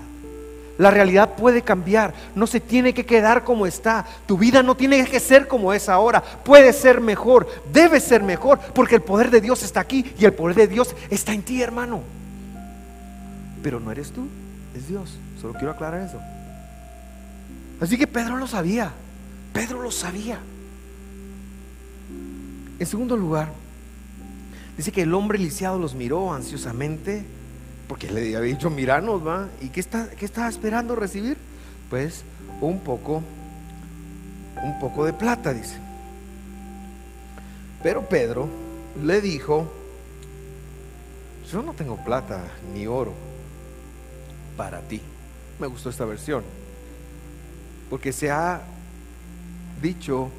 La 0.81 0.89
realidad 0.89 1.35
puede 1.35 1.61
cambiar, 1.61 2.11
no 2.33 2.47
se 2.47 2.59
tiene 2.59 2.91
que 2.91 3.05
quedar 3.05 3.43
como 3.43 3.67
está. 3.67 4.03
Tu 4.25 4.35
vida 4.35 4.63
no 4.63 4.73
tiene 4.73 5.05
que 5.05 5.19
ser 5.19 5.47
como 5.47 5.73
es 5.73 5.87
ahora, 5.87 6.23
puede 6.23 6.73
ser 6.73 6.99
mejor, 6.99 7.47
debe 7.71 7.99
ser 7.99 8.23
mejor, 8.23 8.57
porque 8.73 8.95
el 8.95 9.03
poder 9.03 9.29
de 9.29 9.41
Dios 9.41 9.61
está 9.61 9.79
aquí 9.79 10.11
y 10.17 10.25
el 10.25 10.33
poder 10.33 10.55
de 10.55 10.67
Dios 10.67 10.95
está 11.11 11.33
en 11.33 11.43
ti, 11.43 11.61
hermano. 11.61 12.01
Pero 13.61 13.79
no 13.79 13.91
eres 13.91 14.11
tú, 14.11 14.27
es 14.75 14.87
Dios. 14.87 15.19
Solo 15.39 15.53
quiero 15.53 15.69
aclarar 15.69 16.01
eso. 16.01 16.19
Así 17.79 17.95
que 17.95 18.07
Pedro 18.07 18.37
lo 18.37 18.47
sabía. 18.47 18.91
Pedro 19.53 19.83
lo 19.83 19.91
sabía. 19.91 20.39
En 22.79 22.87
segundo 22.87 23.15
lugar, 23.15 23.49
dice 24.77 24.91
que 24.91 25.03
el 25.03 25.13
hombre 25.13 25.37
lisiado 25.37 25.77
los 25.77 25.93
miró 25.93 26.33
ansiosamente 26.33 27.23
porque 27.91 28.09
le 28.09 28.21
había 28.21 28.39
dicho, 28.39 28.69
miranos, 28.69 29.27
va. 29.27 29.49
¿Y 29.59 29.67
qué, 29.67 29.81
está, 29.81 30.09
qué 30.11 30.23
estaba 30.23 30.47
esperando 30.47 30.95
recibir? 30.95 31.35
Pues 31.89 32.23
un 32.61 32.79
poco, 32.79 33.21
un 34.63 34.79
poco 34.79 35.03
de 35.03 35.11
plata, 35.11 35.51
dice. 35.53 35.75
Pero 37.83 38.07
Pedro 38.07 38.47
le 39.03 39.19
dijo, 39.19 39.69
yo 41.51 41.61
no 41.61 41.73
tengo 41.73 41.97
plata 41.97 42.41
ni 42.73 42.87
oro 42.87 43.11
para 44.55 44.79
ti. 44.79 45.01
Me 45.59 45.67
gustó 45.67 45.89
esta 45.89 46.05
versión. 46.05 46.45
Porque 47.89 48.13
se 48.13 48.31
ha 48.31 48.61
dicho, 49.81 50.29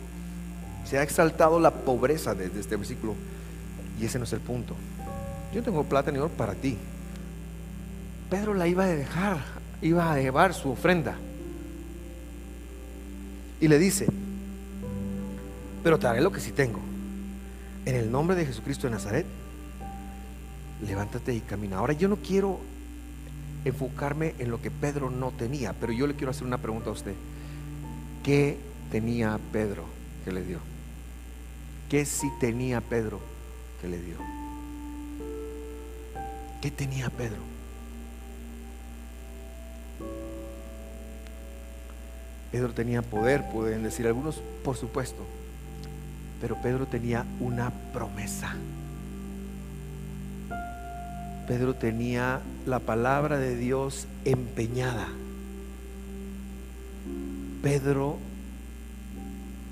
se 0.86 0.96
ha 0.96 1.02
exaltado 1.02 1.60
la 1.60 1.70
pobreza 1.70 2.34
desde 2.34 2.60
este 2.60 2.76
versículo. 2.76 3.14
Y 4.00 4.06
ese 4.06 4.18
no 4.18 4.24
es 4.24 4.32
el 4.32 4.40
punto. 4.40 4.74
Yo 5.52 5.60
no 5.60 5.64
tengo 5.66 5.84
plata 5.84 6.10
ni 6.10 6.16
oro 6.16 6.30
para 6.30 6.54
ti. 6.54 6.78
Pedro 8.32 8.54
la 8.54 8.66
iba 8.66 8.84
a 8.84 8.86
dejar, 8.86 9.42
iba 9.82 10.10
a 10.10 10.18
llevar 10.18 10.54
su 10.54 10.70
ofrenda. 10.70 11.16
Y 13.60 13.68
le 13.68 13.78
dice, 13.78 14.06
pero 15.84 15.98
te 15.98 16.06
haré 16.06 16.22
lo 16.22 16.32
que 16.32 16.40
sí 16.40 16.50
tengo. 16.50 16.80
En 17.84 17.94
el 17.94 18.10
nombre 18.10 18.34
de 18.34 18.46
Jesucristo 18.46 18.86
de 18.86 18.92
Nazaret, 18.94 19.26
levántate 20.80 21.34
y 21.34 21.40
camina. 21.40 21.76
Ahora 21.76 21.92
yo 21.92 22.08
no 22.08 22.16
quiero 22.16 22.58
enfocarme 23.66 24.34
en 24.38 24.50
lo 24.50 24.62
que 24.62 24.70
Pedro 24.70 25.10
no 25.10 25.30
tenía, 25.32 25.74
pero 25.74 25.92
yo 25.92 26.06
le 26.06 26.14
quiero 26.14 26.30
hacer 26.30 26.46
una 26.46 26.56
pregunta 26.56 26.88
a 26.88 26.94
usted. 26.94 27.14
¿Qué 28.24 28.56
tenía 28.90 29.38
Pedro 29.52 29.84
que 30.24 30.32
le 30.32 30.42
dio? 30.42 30.58
¿Qué 31.90 32.06
sí 32.06 32.30
tenía 32.40 32.80
Pedro 32.80 33.20
que 33.82 33.88
le 33.88 34.00
dio? 34.00 34.16
¿Qué 36.62 36.70
tenía 36.70 37.10
Pedro? 37.10 37.51
Pedro 42.52 42.74
tenía 42.74 43.00
poder, 43.00 43.48
pueden 43.50 43.82
decir 43.82 44.06
algunos, 44.06 44.42
por 44.62 44.76
supuesto, 44.76 45.24
pero 46.38 46.60
Pedro 46.60 46.86
tenía 46.86 47.24
una 47.40 47.70
promesa. 47.94 48.54
Pedro 51.48 51.74
tenía 51.74 52.40
la 52.66 52.78
palabra 52.78 53.38
de 53.38 53.56
Dios 53.56 54.06
empeñada. 54.26 55.08
Pedro 57.62 58.18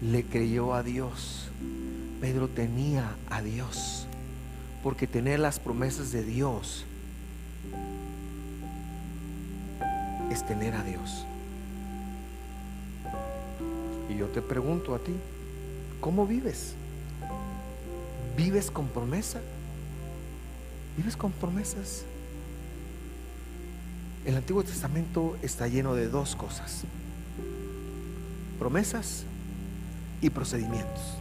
le 0.01 0.25
creyó 0.25 0.75
a 0.75 0.83
Dios. 0.83 1.49
Pedro 2.21 2.49
tenía 2.49 3.15
a 3.29 3.43
Dios. 3.43 4.07
Porque 4.83 5.07
tener 5.07 5.39
las 5.39 5.61
promesas 5.61 6.13
de 6.13 6.25
Dios 6.25 6.87
es 10.31 10.47
tener 10.47 10.75
a 10.75 10.83
Dios. 10.83 11.27
Y 14.11 14.19
yo 14.19 14.27
te 14.27 14.43
pregunto 14.43 14.95
a 14.95 14.99
ti, 14.99 15.13
¿cómo 16.01 16.27
vives? 16.27 16.75
¿Vives 18.37 18.71
con 18.71 18.89
promesa? 18.89 19.41
¿Vives 20.97 21.17
con 21.17 21.31
promesas? 21.31 22.03
El 24.25 24.37
Antiguo 24.37 24.65
Testamento 24.65 25.37
está 25.43 25.69
lleno 25.69 25.95
de 25.95 26.09
dos 26.09 26.35
cosas. 26.35 26.83
Promesas 28.59 29.25
y 30.21 30.31
procedimientos. 30.31 31.17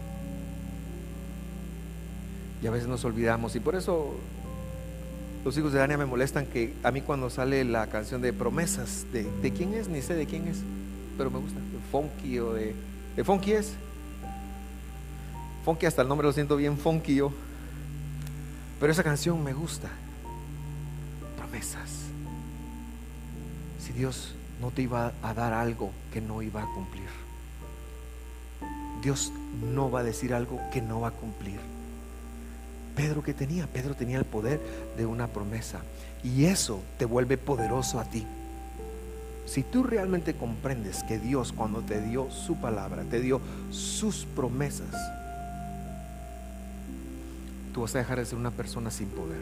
Y 2.63 2.67
a 2.67 2.71
veces 2.71 2.88
nos 2.88 3.06
olvidamos. 3.06 3.56
Y 3.56 3.60
por 3.60 3.75
eso 3.75 4.15
los 5.45 5.56
hijos 5.58 5.73
de 5.73 5.80
Dania 5.80 5.97
me 5.97 6.06
molestan 6.06 6.47
que 6.47 6.73
a 6.84 6.91
mí 6.91 7.02
cuando 7.02 7.30
sale 7.30 7.63
la 7.65 7.88
canción 7.88 8.21
de 8.21 8.34
promesas, 8.34 9.06
de, 9.13 9.30
¿de 9.41 9.54
quién 9.54 9.75
es? 9.75 9.88
Ni 9.88 10.02
sé 10.02 10.15
de 10.15 10.25
quién 10.25 10.47
es 10.47 10.63
pero 11.19 11.29
me 11.29 11.39
gusta. 11.39 11.60
Funky 11.91 12.39
o 12.39 12.53
de. 12.53 12.73
¿De 13.17 13.23
funky 13.25 13.51
es? 13.51 13.73
Funky 15.65 15.86
hasta 15.86 16.01
el 16.01 16.08
nombre 16.08 16.25
lo 16.25 16.32
siento 16.32 16.55
bien 16.55 16.77
funky 16.77 17.15
yo. 17.15 17.34
Pero 18.79 18.89
esa 18.89 19.03
canción 19.03 19.43
me 19.43 19.51
gusta. 19.51 19.89
Promesas. 21.36 22.05
Si 23.86 23.91
Dios 23.91 24.34
no 24.62 24.71
te 24.71 24.84
iba 24.84 25.12
a 25.21 25.34
dar 25.34 25.51
algo 25.51 25.91
que 26.13 26.21
no 26.21 26.41
iba 26.41 26.63
a 26.63 26.73
cumplir. 26.73 27.10
Dios 29.03 29.34
no 29.73 29.91
va 29.91 29.99
a 29.99 30.03
decir 30.03 30.34
algo 30.34 30.62
que 30.71 30.82
no 30.82 31.01
va 31.01 31.10
a 31.10 31.12
cumplir. 31.12 31.60
Pedro 32.95 33.23
que 33.23 33.34
tenía, 33.34 33.67
Pedro 33.67 33.93
tenía 33.93 34.19
el 34.19 34.25
poder 34.25 34.62
de 34.95 35.05
una 35.05 35.27
promesa. 35.27 35.82
Y 36.23 36.45
eso 36.45 36.82
te 36.97 37.03
vuelve 37.03 37.38
poderoso 37.38 37.99
a 37.99 38.05
ti. 38.05 38.25
Si 39.49 39.63
tú 39.63 39.81
realmente 39.81 40.35
comprendes 40.35 41.03
que 41.03 41.17
Dios 41.17 41.53
cuando 41.53 41.81
te 41.81 41.99
dio 41.99 42.29
su 42.29 42.57
palabra, 42.57 43.03
te 43.09 43.19
dio 43.19 43.41
sus 43.71 44.27
promesas, 44.35 44.95
tú 47.73 47.81
vas 47.81 47.95
a 47.95 47.97
dejar 47.97 48.19
de 48.19 48.25
ser 48.25 48.38
una 48.38 48.51
persona 48.51 48.91
sin 48.91 49.07
poder. 49.07 49.41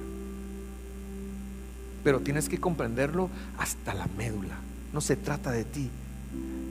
Pero 2.06 2.22
tienes 2.22 2.48
que 2.48 2.58
comprenderlo 2.58 3.30
hasta 3.58 3.94
la 3.94 4.08
médula. 4.18 4.56
No 4.94 5.02
se 5.02 5.18
trata 5.18 5.52
de 5.52 5.66
ti. 5.66 5.90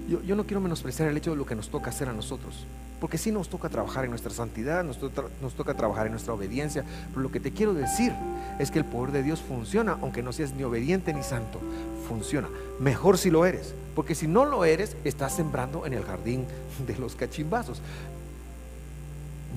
Yo, 0.08 0.22
yo 0.22 0.34
no 0.34 0.46
quiero 0.46 0.62
menospreciar 0.62 1.10
el 1.10 1.16
hecho 1.18 1.32
de 1.32 1.36
lo 1.36 1.44
que 1.44 1.54
nos 1.54 1.68
toca 1.68 1.90
hacer 1.90 2.08
a 2.08 2.14
nosotros. 2.14 2.64
Porque 3.00 3.18
sí 3.18 3.30
nos 3.30 3.48
toca 3.48 3.68
trabajar 3.68 4.04
en 4.04 4.10
nuestra 4.10 4.30
santidad, 4.30 4.82
nos, 4.82 4.98
nos, 5.42 5.54
toca 5.54 5.74
trabajar 5.74 6.06
en 6.06 6.12
nuestra 6.12 6.32
obediencia. 6.32 6.84
Pero 7.10 7.20
lo 7.20 7.30
que 7.30 7.40
te 7.40 7.52
quiero 7.52 7.74
decir 7.74 8.12
es 8.58 8.70
que 8.70 8.78
el 8.78 8.84
poder 8.84 9.12
de 9.12 9.22
Dios 9.22 9.42
funciona, 9.42 9.98
aunque 10.00 10.22
no 10.22 10.32
seas 10.32 10.54
ni 10.54 10.64
obediente 10.64 11.12
ni 11.12 11.22
santo. 11.22 11.60
Funciona. 12.08 12.48
Mejor 12.80 13.18
si 13.18 13.30
lo 13.30 13.44
eres. 13.44 13.74
Porque 13.94 14.14
si 14.14 14.26
no 14.26 14.44
lo 14.44 14.64
eres, 14.64 14.96
estás 15.04 15.34
sembrando 15.34 15.86
en 15.86 15.92
el 15.92 16.04
jardín 16.04 16.46
de 16.86 16.96
los 16.96 17.16
cachimbazos. 17.16 17.80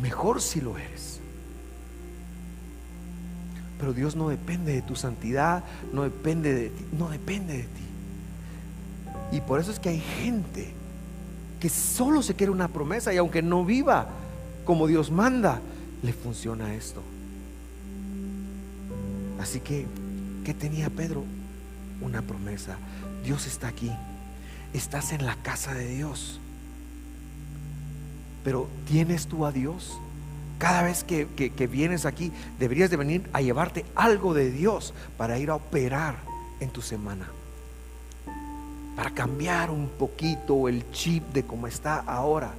Mejor 0.02 0.42
si 0.42 0.62
lo 0.62 0.78
eres. 0.78 1.20
Pero 3.80 3.94
Dios 3.94 4.16
no 4.16 4.30
depende 4.30 4.74
de 4.74 4.82
tu 4.82 4.96
santidad, 4.96 5.64
no 5.94 6.04
depende 6.04 6.54
de 6.54 6.70
ti, 6.70 6.86
no 6.98 7.10
depende 7.10 7.54
de 7.54 7.64
ti. 7.64 7.90
Y 9.32 9.42
por 9.42 9.60
eso 9.60 9.72
es 9.72 9.80
que 9.80 9.90
hay 9.90 10.00
gente 10.00 10.74
que 11.60 11.70
solo 11.70 12.22
se 12.22 12.36
quiere 12.36 12.52
una 12.52 12.70
promesa 12.70 13.14
y 13.14 13.18
aunque 13.18 13.42
no 13.42 13.66
viva 13.66 14.08
como 14.66 14.88
Dios 14.88 15.12
manda, 15.12 15.60
le 16.04 16.14
funciona 16.14 16.74
esto. 16.74 17.02
Así 19.40 19.60
que, 19.60 19.86
¿qué 20.46 20.54
tenía 20.54 20.90
Pedro? 20.90 21.24
Una 22.02 22.22
promesa. 22.22 22.78
Dios 23.24 23.48
está 23.48 23.68
aquí. 23.68 23.92
Estás 24.74 25.12
en 25.12 25.26
la 25.26 25.36
casa 25.36 25.74
de 25.74 25.88
Dios. 25.88 26.40
Pero 28.44 28.70
¿tienes 28.88 29.28
tú 29.28 29.46
a 29.46 29.52
Dios? 29.52 29.98
Cada 30.60 30.84
vez 30.84 31.04
que, 31.04 31.28
que, 31.36 31.68
vienes 31.68 32.06
aquí, 32.06 32.32
deberías 32.60 32.90
de 32.90 32.98
venir 32.98 33.30
a 33.34 33.42
llevarte 33.42 33.86
algo 33.96 34.34
de 34.34 34.52
Dios 34.52 34.94
para 35.18 35.40
ir 35.40 35.50
a 35.50 35.56
operar 35.56 36.16
en 36.60 36.70
tu 36.70 36.82
semana 36.82 37.28
para 39.00 39.12
cambiar 39.12 39.72
un 39.72 39.88
poquito 39.88 40.68
el 40.68 40.92
chip 40.92 41.24
de 41.32 41.44
cómo 41.44 41.68
está 41.68 42.00
ahora. 42.00 42.52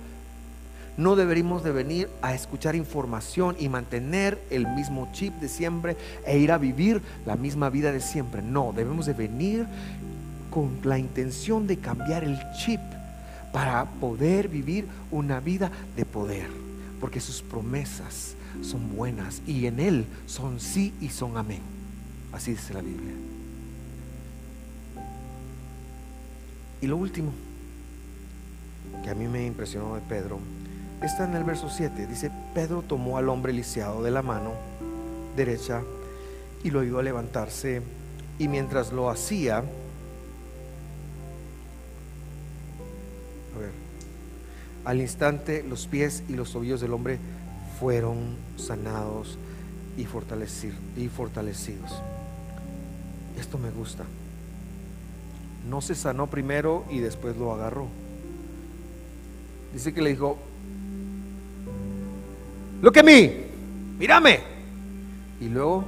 No 0.97 1.15
deberíamos 1.15 1.63
de 1.63 1.71
venir 1.71 2.09
a 2.23 2.33
escuchar 2.33 2.75
información 2.75 3.57
y 3.59 3.69
mantener 3.69 4.43
el 4.49 4.67
mismo 4.67 5.11
chip 5.13 5.35
de 5.35 5.51
siempre 5.51 5.99
e 6.25 6.39
ir 6.39 6.51
a 6.51 6.57
vivir 6.57 7.03
la 7.27 7.37
misma 7.37 7.69
vida 7.69 7.93
de 7.93 8.01
siempre. 8.01 8.41
No, 8.41 8.73
debemos 8.75 9.05
de 9.05 9.13
venir 9.13 9.67
con 10.51 10.79
la 10.83 10.99
intención 10.99 11.67
de 11.67 11.77
cambiar 11.77 12.25
el 12.25 12.39
chip 12.55 12.81
para 13.53 13.85
poder 13.85 14.49
vivir 14.49 14.87
una 15.11 15.41
vida 15.41 15.71
de 15.95 16.07
poder. 16.07 16.47
Porque 17.03 17.21
sus 17.21 17.43
promesas 17.43 18.35
son 18.63 18.97
buenas 18.97 19.43
y 19.47 19.67
en 19.67 19.79
Él 19.79 20.07
son 20.25 20.59
sí 20.59 20.95
y 21.03 21.11
son 21.11 21.37
amén. 21.37 21.61
Así 22.33 22.53
dice 22.53 22.73
la 22.73 22.81
Biblia. 22.81 23.30
Y 26.81 26.87
lo 26.87 26.97
último 26.97 27.33
que 29.03 29.11
a 29.11 29.15
mí 29.15 29.29
me 29.29 29.47
impresionó 29.47 29.95
de 29.95 30.01
Pedro 30.01 30.39
está 31.03 31.25
en 31.25 31.35
el 31.35 31.45
verso 31.45 31.69
7. 31.69 32.07
Dice, 32.07 32.31
Pedro 32.55 32.83
tomó 32.83 33.19
al 33.19 33.29
hombre 33.29 33.53
lisiado 33.53 34.03
de 34.03 34.11
la 34.11 34.23
mano 34.23 34.53
derecha 35.37 35.83
y 36.65 36.71
lo 36.71 36.81
ayudó 36.81 37.01
a 37.01 37.03
levantarse. 37.03 37.83
Y 38.39 38.49
mientras 38.49 38.93
lo 38.93 39.11
hacía, 39.11 39.59
a 39.59 39.63
ver, 43.59 43.73
al 44.85 45.01
instante 45.01 45.63
los 45.63 45.87
pies 45.87 46.23
y 46.29 46.33
los 46.33 46.53
tobillos 46.53 46.81
del 46.81 46.95
hombre 46.95 47.19
fueron 47.79 48.37
sanados 48.57 49.39
y, 49.99 50.03
y 50.03 51.09
fortalecidos. 51.09 52.03
Esto 53.39 53.59
me 53.59 53.71
gusta 53.71 54.05
no 55.71 55.81
se 55.81 55.95
sanó 55.95 56.27
primero 56.27 56.85
y 56.91 56.99
después 56.99 57.37
lo 57.37 57.53
agarró. 57.53 57.87
Dice 59.73 59.95
que 59.95 60.03
le 60.03 60.11
dijo, 60.11 60.37
Look 62.83 62.99
at 62.99 63.05
me, 63.05 63.45
mírame. 63.99 64.41
Y 65.41 65.49
luego, 65.49 65.85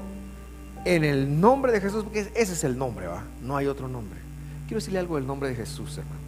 en 0.84 1.04
el 1.04 1.40
nombre 1.40 1.72
de 1.72 1.80
Jesús, 1.80 2.04
porque 2.04 2.20
ese 2.34 2.52
es 2.52 2.64
el 2.64 2.78
nombre, 2.78 3.08
¿va? 3.08 3.24
No 3.42 3.56
hay 3.56 3.66
otro 3.66 3.88
nombre. 3.88 4.18
Quiero 4.66 4.78
decirle 4.78 5.00
algo 5.00 5.16
del 5.16 5.26
nombre 5.26 5.48
de 5.48 5.56
Jesús, 5.56 5.98
hermano. 5.98 6.20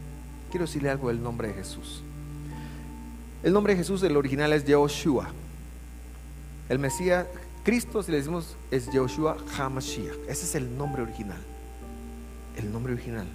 Quiero 0.50 0.66
decirle 0.66 0.90
algo 0.90 1.08
del 1.08 1.22
nombre 1.22 1.48
de 1.48 1.54
Jesús. 1.54 2.02
El 3.42 3.52
nombre 3.52 3.74
de 3.74 3.78
Jesús, 3.78 4.02
el 4.02 4.16
original 4.16 4.52
es 4.52 4.64
Yehoshua. 4.64 5.28
El 6.68 6.78
Mesías, 6.78 7.26
Cristo, 7.62 8.02
si 8.02 8.10
le 8.10 8.18
decimos, 8.18 8.56
es 8.70 8.90
Yehoshua 8.90 9.36
HaMashiach. 9.56 10.14
Ese 10.28 10.44
es 10.44 10.54
el 10.54 10.76
nombre 10.76 11.02
original. 11.02 11.40
El 12.56 12.72
nombre 12.72 12.94
original. 12.94 13.26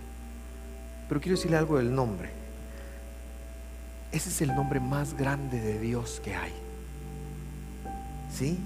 Pero 1.09 1.19
quiero 1.19 1.35
decirle 1.35 1.57
algo 1.57 1.77
del 1.77 1.93
nombre. 1.93 2.29
Ese 4.11 4.29
es 4.29 4.41
el 4.41 4.55
nombre 4.55 4.79
más 4.79 5.15
grande 5.15 5.59
de 5.59 5.79
Dios 5.79 6.21
que 6.23 6.35
hay. 6.35 6.53
¿Sí? 8.31 8.57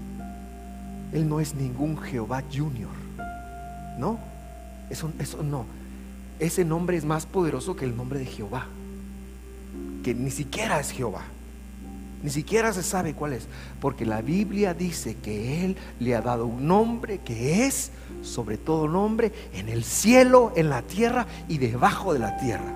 Él 1.12 1.28
no 1.28 1.40
es 1.40 1.54
ningún 1.54 2.00
Jehová 2.00 2.42
Junior. 2.52 2.92
No, 3.98 4.18
eso, 4.90 5.10
eso 5.18 5.42
no. 5.42 5.64
Ese 6.38 6.64
nombre 6.64 6.96
es 6.96 7.04
más 7.04 7.26
poderoso 7.26 7.76
que 7.76 7.84
el 7.84 7.96
nombre 7.96 8.18
de 8.18 8.26
Jehová. 8.26 8.66
Que 10.02 10.14
ni 10.14 10.30
siquiera 10.30 10.78
es 10.80 10.90
Jehová. 10.90 11.22
Ni 12.24 12.30
siquiera 12.30 12.72
se 12.72 12.82
sabe 12.82 13.12
cuál 13.12 13.34
es. 13.34 13.46
Porque 13.82 14.06
la 14.06 14.22
Biblia 14.22 14.72
dice 14.72 15.14
que 15.22 15.62
Él 15.62 15.76
le 16.00 16.14
ha 16.14 16.22
dado 16.22 16.46
un 16.46 16.66
nombre 16.66 17.18
que 17.18 17.66
es 17.66 17.90
sobre 18.22 18.56
todo 18.56 18.88
nombre 18.88 19.30
en 19.52 19.68
el 19.68 19.84
cielo, 19.84 20.50
en 20.56 20.70
la 20.70 20.80
tierra 20.80 21.26
y 21.48 21.58
debajo 21.58 22.14
de 22.14 22.20
la 22.20 22.38
tierra. 22.38 22.72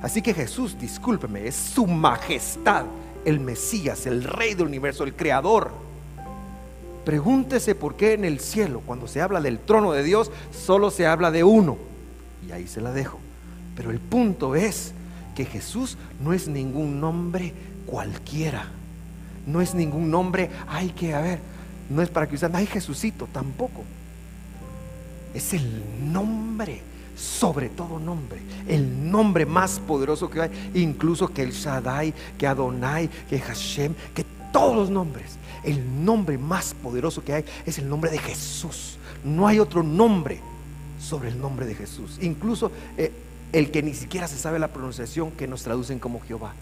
Así 0.00 0.22
que 0.22 0.32
Jesús, 0.32 0.78
discúlpeme, 0.80 1.46
es 1.46 1.54
su 1.54 1.86
majestad, 1.86 2.86
el 3.26 3.38
Mesías, 3.38 4.06
el 4.06 4.24
Rey 4.24 4.54
del 4.54 4.68
universo, 4.68 5.04
el 5.04 5.14
Creador. 5.14 5.72
Pregúntese 7.04 7.74
por 7.74 7.96
qué 7.96 8.14
en 8.14 8.24
el 8.24 8.40
cielo, 8.40 8.80
cuando 8.86 9.06
se 9.06 9.20
habla 9.20 9.42
del 9.42 9.58
trono 9.58 9.92
de 9.92 10.02
Dios, 10.02 10.30
solo 10.52 10.90
se 10.90 11.06
habla 11.06 11.30
de 11.30 11.44
uno. 11.44 11.76
Y 12.48 12.52
ahí 12.52 12.66
se 12.66 12.80
la 12.80 12.92
dejo. 12.92 13.18
Pero 13.76 13.90
el 13.90 14.00
punto 14.00 14.54
es 14.54 14.94
que 15.34 15.44
Jesús 15.44 15.98
no 16.24 16.32
es 16.32 16.48
ningún 16.48 16.98
nombre 16.98 17.52
cualquiera. 17.90 18.66
No 19.46 19.60
es 19.60 19.74
ningún 19.74 20.10
nombre, 20.10 20.50
hay 20.68 20.90
que, 20.90 21.12
a 21.14 21.20
ver, 21.20 21.40
no 21.88 22.02
es 22.02 22.08
para 22.08 22.28
que 22.28 22.36
usted, 22.36 22.50
ay 22.54 22.66
Jesucito, 22.66 23.28
tampoco. 23.32 23.82
Es 25.34 25.52
el 25.54 26.12
nombre, 26.12 26.82
sobre 27.16 27.68
todo 27.68 27.98
nombre, 27.98 28.40
el 28.68 29.10
nombre 29.10 29.44
más 29.44 29.80
poderoso 29.80 30.30
que 30.30 30.42
hay, 30.42 30.70
incluso 30.74 31.28
que 31.28 31.42
el 31.42 31.52
Shaddai, 31.52 32.14
que 32.38 32.46
Adonai, 32.46 33.08
que 33.28 33.40
Hashem, 33.40 33.94
que 34.14 34.24
todos 34.52 34.76
los 34.76 34.90
nombres. 34.90 35.36
El 35.62 36.04
nombre 36.04 36.38
más 36.38 36.74
poderoso 36.74 37.22
que 37.22 37.34
hay 37.34 37.44
es 37.66 37.78
el 37.78 37.88
nombre 37.88 38.10
de 38.10 38.18
Jesús. 38.18 38.98
No 39.24 39.46
hay 39.46 39.58
otro 39.58 39.82
nombre 39.82 40.40
sobre 41.00 41.28
el 41.28 41.40
nombre 41.40 41.66
de 41.66 41.74
Jesús. 41.74 42.18
Incluso 42.22 42.72
eh, 42.96 43.12
el 43.52 43.70
que 43.70 43.82
ni 43.82 43.94
siquiera 43.94 44.26
se 44.26 44.38
sabe 44.38 44.58
la 44.58 44.68
pronunciación 44.68 45.30
que 45.32 45.46
nos 45.46 45.62
traducen 45.62 45.98
como 45.98 46.20
Jehová. 46.20 46.54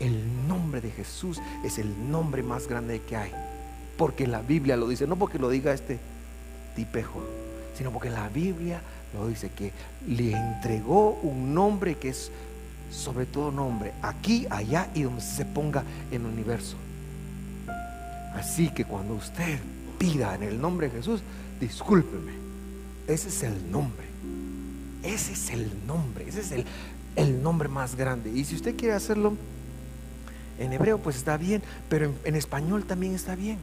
El 0.00 0.46
nombre 0.46 0.80
de 0.80 0.90
Jesús 0.90 1.40
es 1.64 1.78
el 1.78 2.10
nombre 2.10 2.42
más 2.42 2.68
grande 2.68 3.00
que 3.00 3.16
hay. 3.16 3.32
Porque 3.96 4.26
la 4.26 4.42
Biblia 4.42 4.76
lo 4.76 4.88
dice, 4.88 5.06
no 5.06 5.16
porque 5.16 5.38
lo 5.38 5.48
diga 5.50 5.72
este 5.72 5.98
tipejo, 6.76 7.20
sino 7.76 7.90
porque 7.90 8.10
la 8.10 8.28
Biblia 8.28 8.80
lo 9.14 9.26
dice 9.26 9.50
que 9.50 9.72
le 10.06 10.32
entregó 10.32 11.18
un 11.22 11.54
nombre 11.54 11.96
que 11.96 12.10
es 12.10 12.30
sobre 12.90 13.26
todo 13.26 13.50
nombre, 13.50 13.92
aquí, 14.02 14.46
allá 14.48 14.88
y 14.94 15.02
donde 15.02 15.20
se 15.20 15.44
ponga 15.44 15.82
en 16.10 16.22
el 16.22 16.32
universo. 16.32 16.76
Así 18.34 18.70
que 18.70 18.84
cuando 18.84 19.14
usted 19.14 19.58
pida 19.98 20.34
en 20.34 20.42
el 20.42 20.60
nombre 20.60 20.88
de 20.88 20.96
Jesús, 20.96 21.20
discúlpeme, 21.60 22.32
ese 23.06 23.28
es 23.28 23.42
el 23.42 23.70
nombre. 23.70 24.06
Ese 25.02 25.32
es 25.32 25.50
el 25.50 25.70
nombre, 25.86 26.28
ese 26.28 26.40
es 26.40 26.52
el, 26.52 26.64
el 27.16 27.42
nombre 27.42 27.68
más 27.68 27.94
grande. 27.94 28.30
Y 28.30 28.44
si 28.44 28.56
usted 28.56 28.76
quiere 28.76 28.94
hacerlo 28.94 29.36
en 30.58 30.72
hebreo, 30.72 30.98
pues 30.98 31.16
está 31.16 31.36
bien, 31.36 31.62
pero 31.88 32.12
en, 32.24 32.34
español 32.34 32.84
también 32.84 33.14
está 33.14 33.34
bien. 33.34 33.58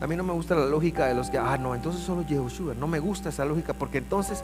A 0.00 0.06
mí 0.06 0.16
no 0.16 0.24
me 0.24 0.32
gusta 0.32 0.54
la 0.54 0.66
lógica 0.66 1.06
de 1.06 1.14
los 1.14 1.30
que, 1.30 1.38
ah, 1.38 1.56
no, 1.56 1.74
entonces 1.74 2.02
solo 2.02 2.26
Yehoshua. 2.26 2.74
No 2.74 2.86
me 2.86 2.98
gusta 2.98 3.30
esa 3.30 3.44
lógica 3.44 3.72
porque 3.72 3.98
entonces, 3.98 4.42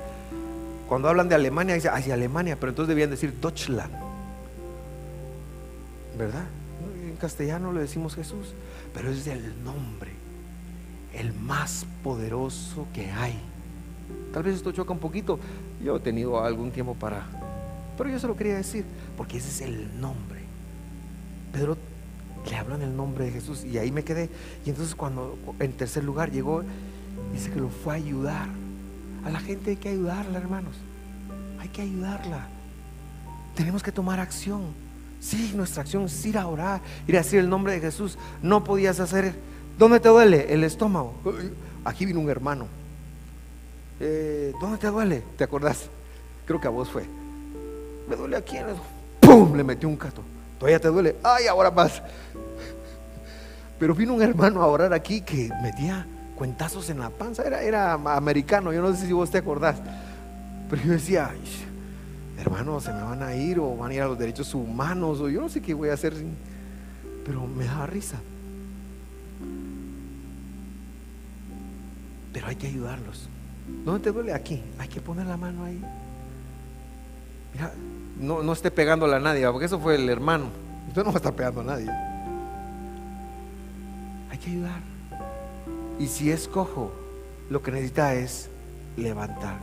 cuando 0.88 1.08
hablan 1.08 1.28
de 1.28 1.34
Alemania, 1.34 1.74
dicen, 1.74 1.90
ay, 1.92 2.10
Alemania, 2.10 2.56
pero 2.58 2.70
entonces 2.70 2.88
debían 2.88 3.10
decir 3.10 3.34
Deutschland. 3.40 3.92
¿Verdad? 6.16 6.44
castellano 7.20 7.72
le 7.72 7.80
decimos 7.80 8.16
Jesús, 8.16 8.54
pero 8.92 9.10
es 9.10 9.26
el 9.28 9.62
nombre, 9.62 10.10
el 11.14 11.32
más 11.32 11.86
poderoso 12.02 12.88
que 12.92 13.12
hay. 13.12 13.38
Tal 14.32 14.42
vez 14.42 14.56
esto 14.56 14.72
choca 14.72 14.92
un 14.92 14.98
poquito. 14.98 15.38
Yo 15.84 15.96
he 15.96 16.00
tenido 16.00 16.42
algún 16.42 16.72
tiempo 16.72 16.94
para... 16.94 17.26
Pero 18.00 18.12
yo 18.12 18.18
se 18.18 18.26
lo 18.26 18.34
quería 18.34 18.56
decir, 18.56 18.86
porque 19.14 19.36
ese 19.36 19.50
es 19.50 19.60
el 19.60 20.00
nombre. 20.00 20.40
Pedro 21.52 21.76
le 22.48 22.56
habló 22.56 22.76
en 22.76 22.80
el 22.80 22.96
nombre 22.96 23.26
de 23.26 23.30
Jesús 23.30 23.62
y 23.62 23.76
ahí 23.76 23.92
me 23.92 24.04
quedé. 24.04 24.30
Y 24.64 24.70
entonces 24.70 24.94
cuando 24.94 25.36
en 25.58 25.74
tercer 25.74 26.02
lugar 26.02 26.30
llegó, 26.30 26.62
dice 27.34 27.50
que 27.50 27.60
lo 27.60 27.68
fue 27.68 27.92
a 27.92 27.96
ayudar. 27.96 28.48
A 29.22 29.28
la 29.28 29.38
gente 29.38 29.72
hay 29.72 29.76
que 29.76 29.90
ayudarla, 29.90 30.38
hermanos. 30.38 30.76
Hay 31.58 31.68
que 31.68 31.82
ayudarla. 31.82 32.48
Tenemos 33.54 33.82
que 33.82 33.92
tomar 33.92 34.18
acción. 34.18 34.62
Sí, 35.20 35.52
nuestra 35.54 35.82
acción 35.82 36.04
es 36.04 36.24
ir 36.24 36.38
a 36.38 36.46
orar, 36.46 36.80
ir 37.06 37.16
a 37.16 37.18
decir 37.18 37.38
el 37.38 37.50
nombre 37.50 37.74
de 37.74 37.80
Jesús. 37.80 38.16
No 38.40 38.64
podías 38.64 38.98
hacer. 38.98 39.34
¿Dónde 39.78 40.00
te 40.00 40.08
duele? 40.08 40.54
El 40.54 40.64
estómago. 40.64 41.12
Aquí 41.84 42.06
vino 42.06 42.20
un 42.20 42.30
hermano. 42.30 42.66
Eh, 44.00 44.54
¿Dónde 44.58 44.78
te 44.78 44.86
duele? 44.86 45.22
¿Te 45.36 45.44
acordás? 45.44 45.90
Creo 46.46 46.58
que 46.58 46.66
a 46.66 46.70
vos 46.70 46.88
fue. 46.88 47.19
Me 48.10 48.16
duele 48.16 48.36
aquí 48.36 48.56
en 48.56 48.70
el... 48.70 48.76
¡Pum! 49.20 49.54
Le 49.56 49.62
metió 49.62 49.88
un 49.88 49.96
cato. 49.96 50.22
¿Todavía 50.58 50.80
te 50.80 50.88
duele? 50.88 51.14
¡Ay, 51.22 51.46
ahora 51.46 51.70
más! 51.70 52.02
Pero 53.78 53.94
vino 53.94 54.14
un 54.14 54.20
hermano 54.20 54.60
a 54.62 54.66
orar 54.66 54.92
aquí 54.92 55.20
que 55.20 55.48
metía 55.62 56.04
cuentazos 56.34 56.90
en 56.90 56.98
la 56.98 57.08
panza. 57.10 57.44
Era, 57.44 57.62
era 57.62 57.92
americano, 57.92 58.72
yo 58.72 58.82
no 58.82 58.92
sé 58.96 59.06
si 59.06 59.12
vos 59.12 59.30
te 59.30 59.38
acordás. 59.38 59.76
Pero 60.68 60.82
yo 60.82 60.90
decía, 60.90 61.30
hermano, 62.36 62.80
se 62.80 62.92
me 62.92 63.00
van 63.00 63.22
a 63.22 63.36
ir 63.36 63.60
o 63.60 63.76
van 63.76 63.92
a 63.92 63.94
ir 63.94 64.02
a 64.02 64.08
los 64.08 64.18
derechos 64.18 64.52
humanos 64.54 65.20
o 65.20 65.28
yo 65.28 65.40
no 65.40 65.48
sé 65.48 65.62
qué 65.62 65.72
voy 65.72 65.90
a 65.90 65.94
hacer, 65.94 66.12
pero 67.24 67.46
me 67.46 67.66
da 67.66 67.86
risa. 67.86 68.18
Pero 72.32 72.48
hay 72.48 72.56
que 72.56 72.66
ayudarlos. 72.66 73.28
¿Dónde 73.84 74.02
te 74.02 74.10
duele? 74.10 74.34
Aquí. 74.34 74.60
Hay 74.80 74.88
que 74.88 75.00
poner 75.00 75.26
la 75.26 75.36
mano 75.36 75.64
ahí. 75.64 75.80
Mira, 77.54 77.72
no, 78.20 78.42
no 78.42 78.52
esté 78.52 78.70
pegándole 78.70 79.16
a 79.16 79.20
nadie, 79.20 79.46
porque 79.50 79.66
eso 79.66 79.80
fue 79.80 79.94
el 79.96 80.08
hermano. 80.08 80.46
Usted 80.88 81.02
no 81.02 81.08
va 81.08 81.14
a 81.14 81.16
estar 81.16 81.34
pegando 81.34 81.60
a 81.62 81.64
nadie. 81.64 81.90
Hay 84.30 84.38
que 84.38 84.50
ayudar. 84.50 84.80
Y 85.98 86.06
si 86.06 86.30
es 86.30 86.48
cojo, 86.48 86.92
lo 87.48 87.62
que 87.62 87.70
necesita 87.70 88.14
es 88.14 88.48
levantar. 88.96 89.58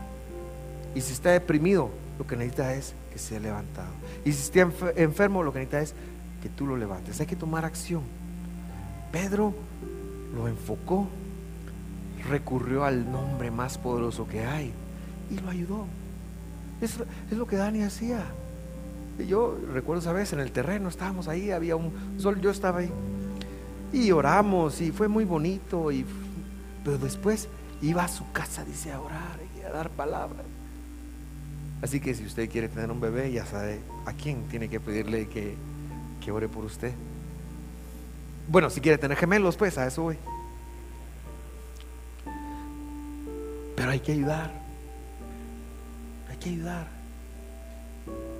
Y 0.95 1.01
si 1.01 1.13
está 1.13 1.31
deprimido, 1.31 1.89
lo 2.17 2.25
que 2.25 2.35
necesita 2.35 2.73
es 2.73 2.93
que 3.11 3.19
sea 3.19 3.39
levantado. 3.39 3.91
Y 4.25 4.31
si 4.33 4.43
está 4.43 4.59
enfermo, 4.95 5.43
lo 5.43 5.53
que 5.53 5.59
necesita 5.59 5.81
es 5.81 5.93
que 6.41 6.49
tú 6.49 6.65
lo 6.65 6.77
levantes. 6.77 7.19
Hay 7.19 7.27
que 7.27 7.35
tomar 7.35 7.65
acción. 7.65 8.01
Pedro 9.11 9.53
lo 10.35 10.47
enfocó, 10.47 11.07
recurrió 12.29 12.83
al 12.83 13.11
nombre 13.11 13.51
más 13.51 13.77
poderoso 13.77 14.27
que 14.27 14.45
hay 14.45 14.73
y 15.29 15.39
lo 15.39 15.49
ayudó. 15.49 15.85
Es, 16.81 16.95
es 17.31 17.37
lo 17.37 17.47
que 17.47 17.55
Dani 17.55 17.83
hacía. 17.83 18.25
Yo 19.25 19.57
recuerdo 19.73 20.01
esa 20.01 20.13
vez 20.13 20.33
en 20.33 20.39
el 20.39 20.51
terreno, 20.51 20.89
estábamos 20.89 21.27
ahí, 21.27 21.51
había 21.51 21.75
un 21.75 21.91
sol, 22.17 22.39
yo 22.39 22.51
estaba 22.51 22.79
ahí. 22.79 22.91
Y 23.91 24.11
oramos 24.11 24.81
y 24.81 24.91
fue 24.91 25.07
muy 25.07 25.25
bonito. 25.25 25.91
Y, 25.91 26.05
pero 26.83 26.97
después 26.97 27.47
iba 27.81 28.03
a 28.03 28.07
su 28.07 28.31
casa, 28.31 28.63
dice, 28.63 28.91
a 28.91 28.99
orar 28.99 29.39
y 29.57 29.63
a 29.63 29.69
dar 29.69 29.89
palabras. 29.89 30.45
Así 31.81 31.99
que 31.99 32.13
si 32.13 32.25
usted 32.25 32.49
quiere 32.49 32.69
tener 32.69 32.91
un 32.91 32.99
bebé, 32.99 33.31
ya 33.31 33.45
sabe 33.45 33.79
a 34.05 34.13
quién 34.13 34.47
tiene 34.49 34.69
que 34.69 34.79
pedirle 34.79 35.27
que, 35.27 35.55
que 36.23 36.31
ore 36.31 36.47
por 36.47 36.65
usted. 36.65 36.93
Bueno, 38.47 38.69
si 38.69 38.81
quiere 38.81 38.97
tener 38.97 39.17
gemelos, 39.17 39.57
pues 39.57 39.77
a 39.77 39.87
eso 39.87 40.03
voy. 40.03 40.17
Pero 43.75 43.91
hay 43.91 43.99
que 43.99 44.13
ayudar. 44.13 44.51
Hay 46.29 46.37
que 46.37 46.49
ayudar. 46.49 46.96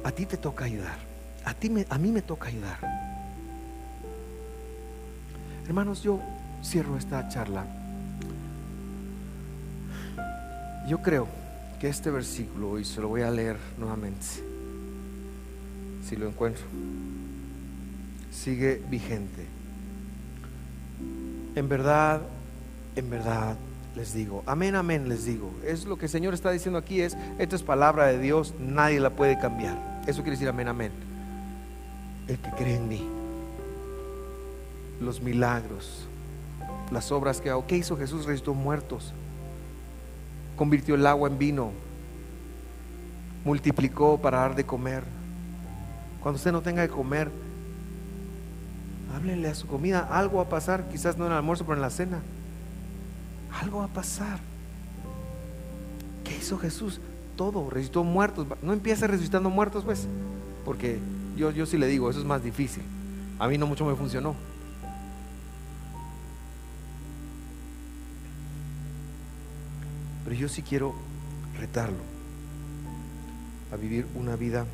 A 0.04 0.12
ti 0.12 0.26
te 0.26 0.38
toca 0.38 0.66
ayudar. 0.66 0.98
A, 1.44 1.54
ti 1.54 1.70
me, 1.70 1.86
a 1.90 1.98
mí 1.98 2.12
me 2.12 2.22
toca 2.22 2.48
ayudar. 2.48 2.80
Hermanos, 5.66 6.02
yo 6.04 6.20
cierro 6.64 6.98
esta 6.98 7.28
charla. 7.30 7.66
Yo 10.88 11.02
creo 11.02 11.28
que 11.80 11.90
este 11.90 12.10
versículo, 12.10 12.80
y 12.80 12.86
se 12.86 13.02
lo 13.02 13.10
voy 13.10 13.22
a 13.22 13.30
leer 13.30 13.58
nuevamente, 13.78 14.26
si 16.08 16.16
lo 16.16 16.28
encuentro. 16.28 16.64
Sigue 18.32 18.82
vigente. 18.90 19.46
En 21.56 21.68
verdad, 21.68 22.22
en 22.96 23.10
verdad 23.10 23.58
les 23.98 24.14
digo, 24.14 24.44
amén, 24.46 24.76
amén 24.76 25.10
les 25.10 25.26
digo. 25.26 25.52
Es 25.66 25.86
lo 25.86 25.98
que 25.98 26.06
el 26.06 26.12
Señor 26.12 26.36
está 26.36 26.52
diciendo 26.52 26.78
aquí 26.78 27.02
es, 27.02 27.18
esto 27.40 27.56
es 27.56 27.64
palabra 27.64 28.06
de 28.06 28.20
Dios, 28.20 28.54
nadie 28.60 29.00
la 29.00 29.10
puede 29.10 29.40
cambiar. 29.40 29.76
Eso 30.06 30.22
quiere 30.22 30.38
decir 30.38 30.48
amén, 30.48 30.68
amén. 30.68 30.92
El 32.28 32.38
que 32.38 32.52
cree 32.52 32.76
en 32.76 32.88
mí, 32.88 33.04
los 35.02 35.20
milagros, 35.20 36.08
las 36.92 37.12
obras 37.12 37.42
que 37.42 37.50
hago. 37.50 37.66
¿Qué 37.66 37.76
hizo 37.76 37.98
Jesús? 37.98 38.26
Resucitó 38.26 38.54
muertos, 38.54 39.14
convirtió 40.56 40.94
el 40.94 41.08
agua 41.08 41.28
en 41.28 41.40
vino, 41.40 41.72
multiplicó 43.44 44.20
para 44.20 44.38
dar 44.38 44.56
de 44.56 44.64
comer. 44.64 45.04
Cuando 46.22 46.38
usted 46.38 46.52
no 46.52 46.62
tenga 46.62 46.86
que 46.86 46.94
comer, 46.94 47.32
háblenle 49.16 49.50
a 49.50 49.56
su 49.56 49.66
comida. 49.66 50.08
Algo 50.12 50.38
va 50.38 50.44
a 50.44 50.50
pasar, 50.50 50.88
quizás 50.90 51.18
no 51.18 51.26
en 51.26 51.32
el 51.32 51.38
almuerzo, 51.40 51.64
pero 51.64 51.78
en 51.78 51.82
la 51.82 51.90
cena. 51.90 52.22
Algo 53.52 53.80
va 53.80 53.86
a 53.86 53.90
pasar. 53.90 54.40
¿Qué 56.24 56.38
hizo 56.38 56.58
Jesús? 56.58 57.00
Todo, 57.36 57.70
resucitó 57.70 58.04
muertos. 58.04 58.48
No 58.62 58.74
empieza 58.74 59.08
resucitando 59.08 59.50
muertos, 59.50 59.84
pues, 59.84 60.08
porque 60.66 61.00
yo, 61.38 61.52
yo 61.52 61.66
sí 61.66 61.78
le 61.78 61.88
digo, 61.88 62.10
eso 62.10 62.20
es 62.20 62.26
más 62.26 62.44
difícil. 62.44 62.84
A 63.40 63.48
mí 63.48 63.58
no 63.58 63.68
mucho 63.68 63.86
me 63.86 63.96
funcionó. 63.96 64.36
Pero 70.24 70.36
yo 70.36 70.50
sí 70.50 70.62
quiero 70.62 70.94
retarlo 71.58 72.04
a 73.72 73.76
vivir 73.78 74.06
una 74.16 74.36
vida 74.36 74.66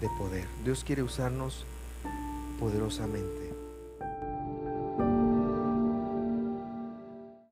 de 0.00 0.08
poder. 0.18 0.46
Dios 0.64 0.84
quiere 0.84 1.02
usarnos 1.02 1.64
poderosamente. 2.58 3.39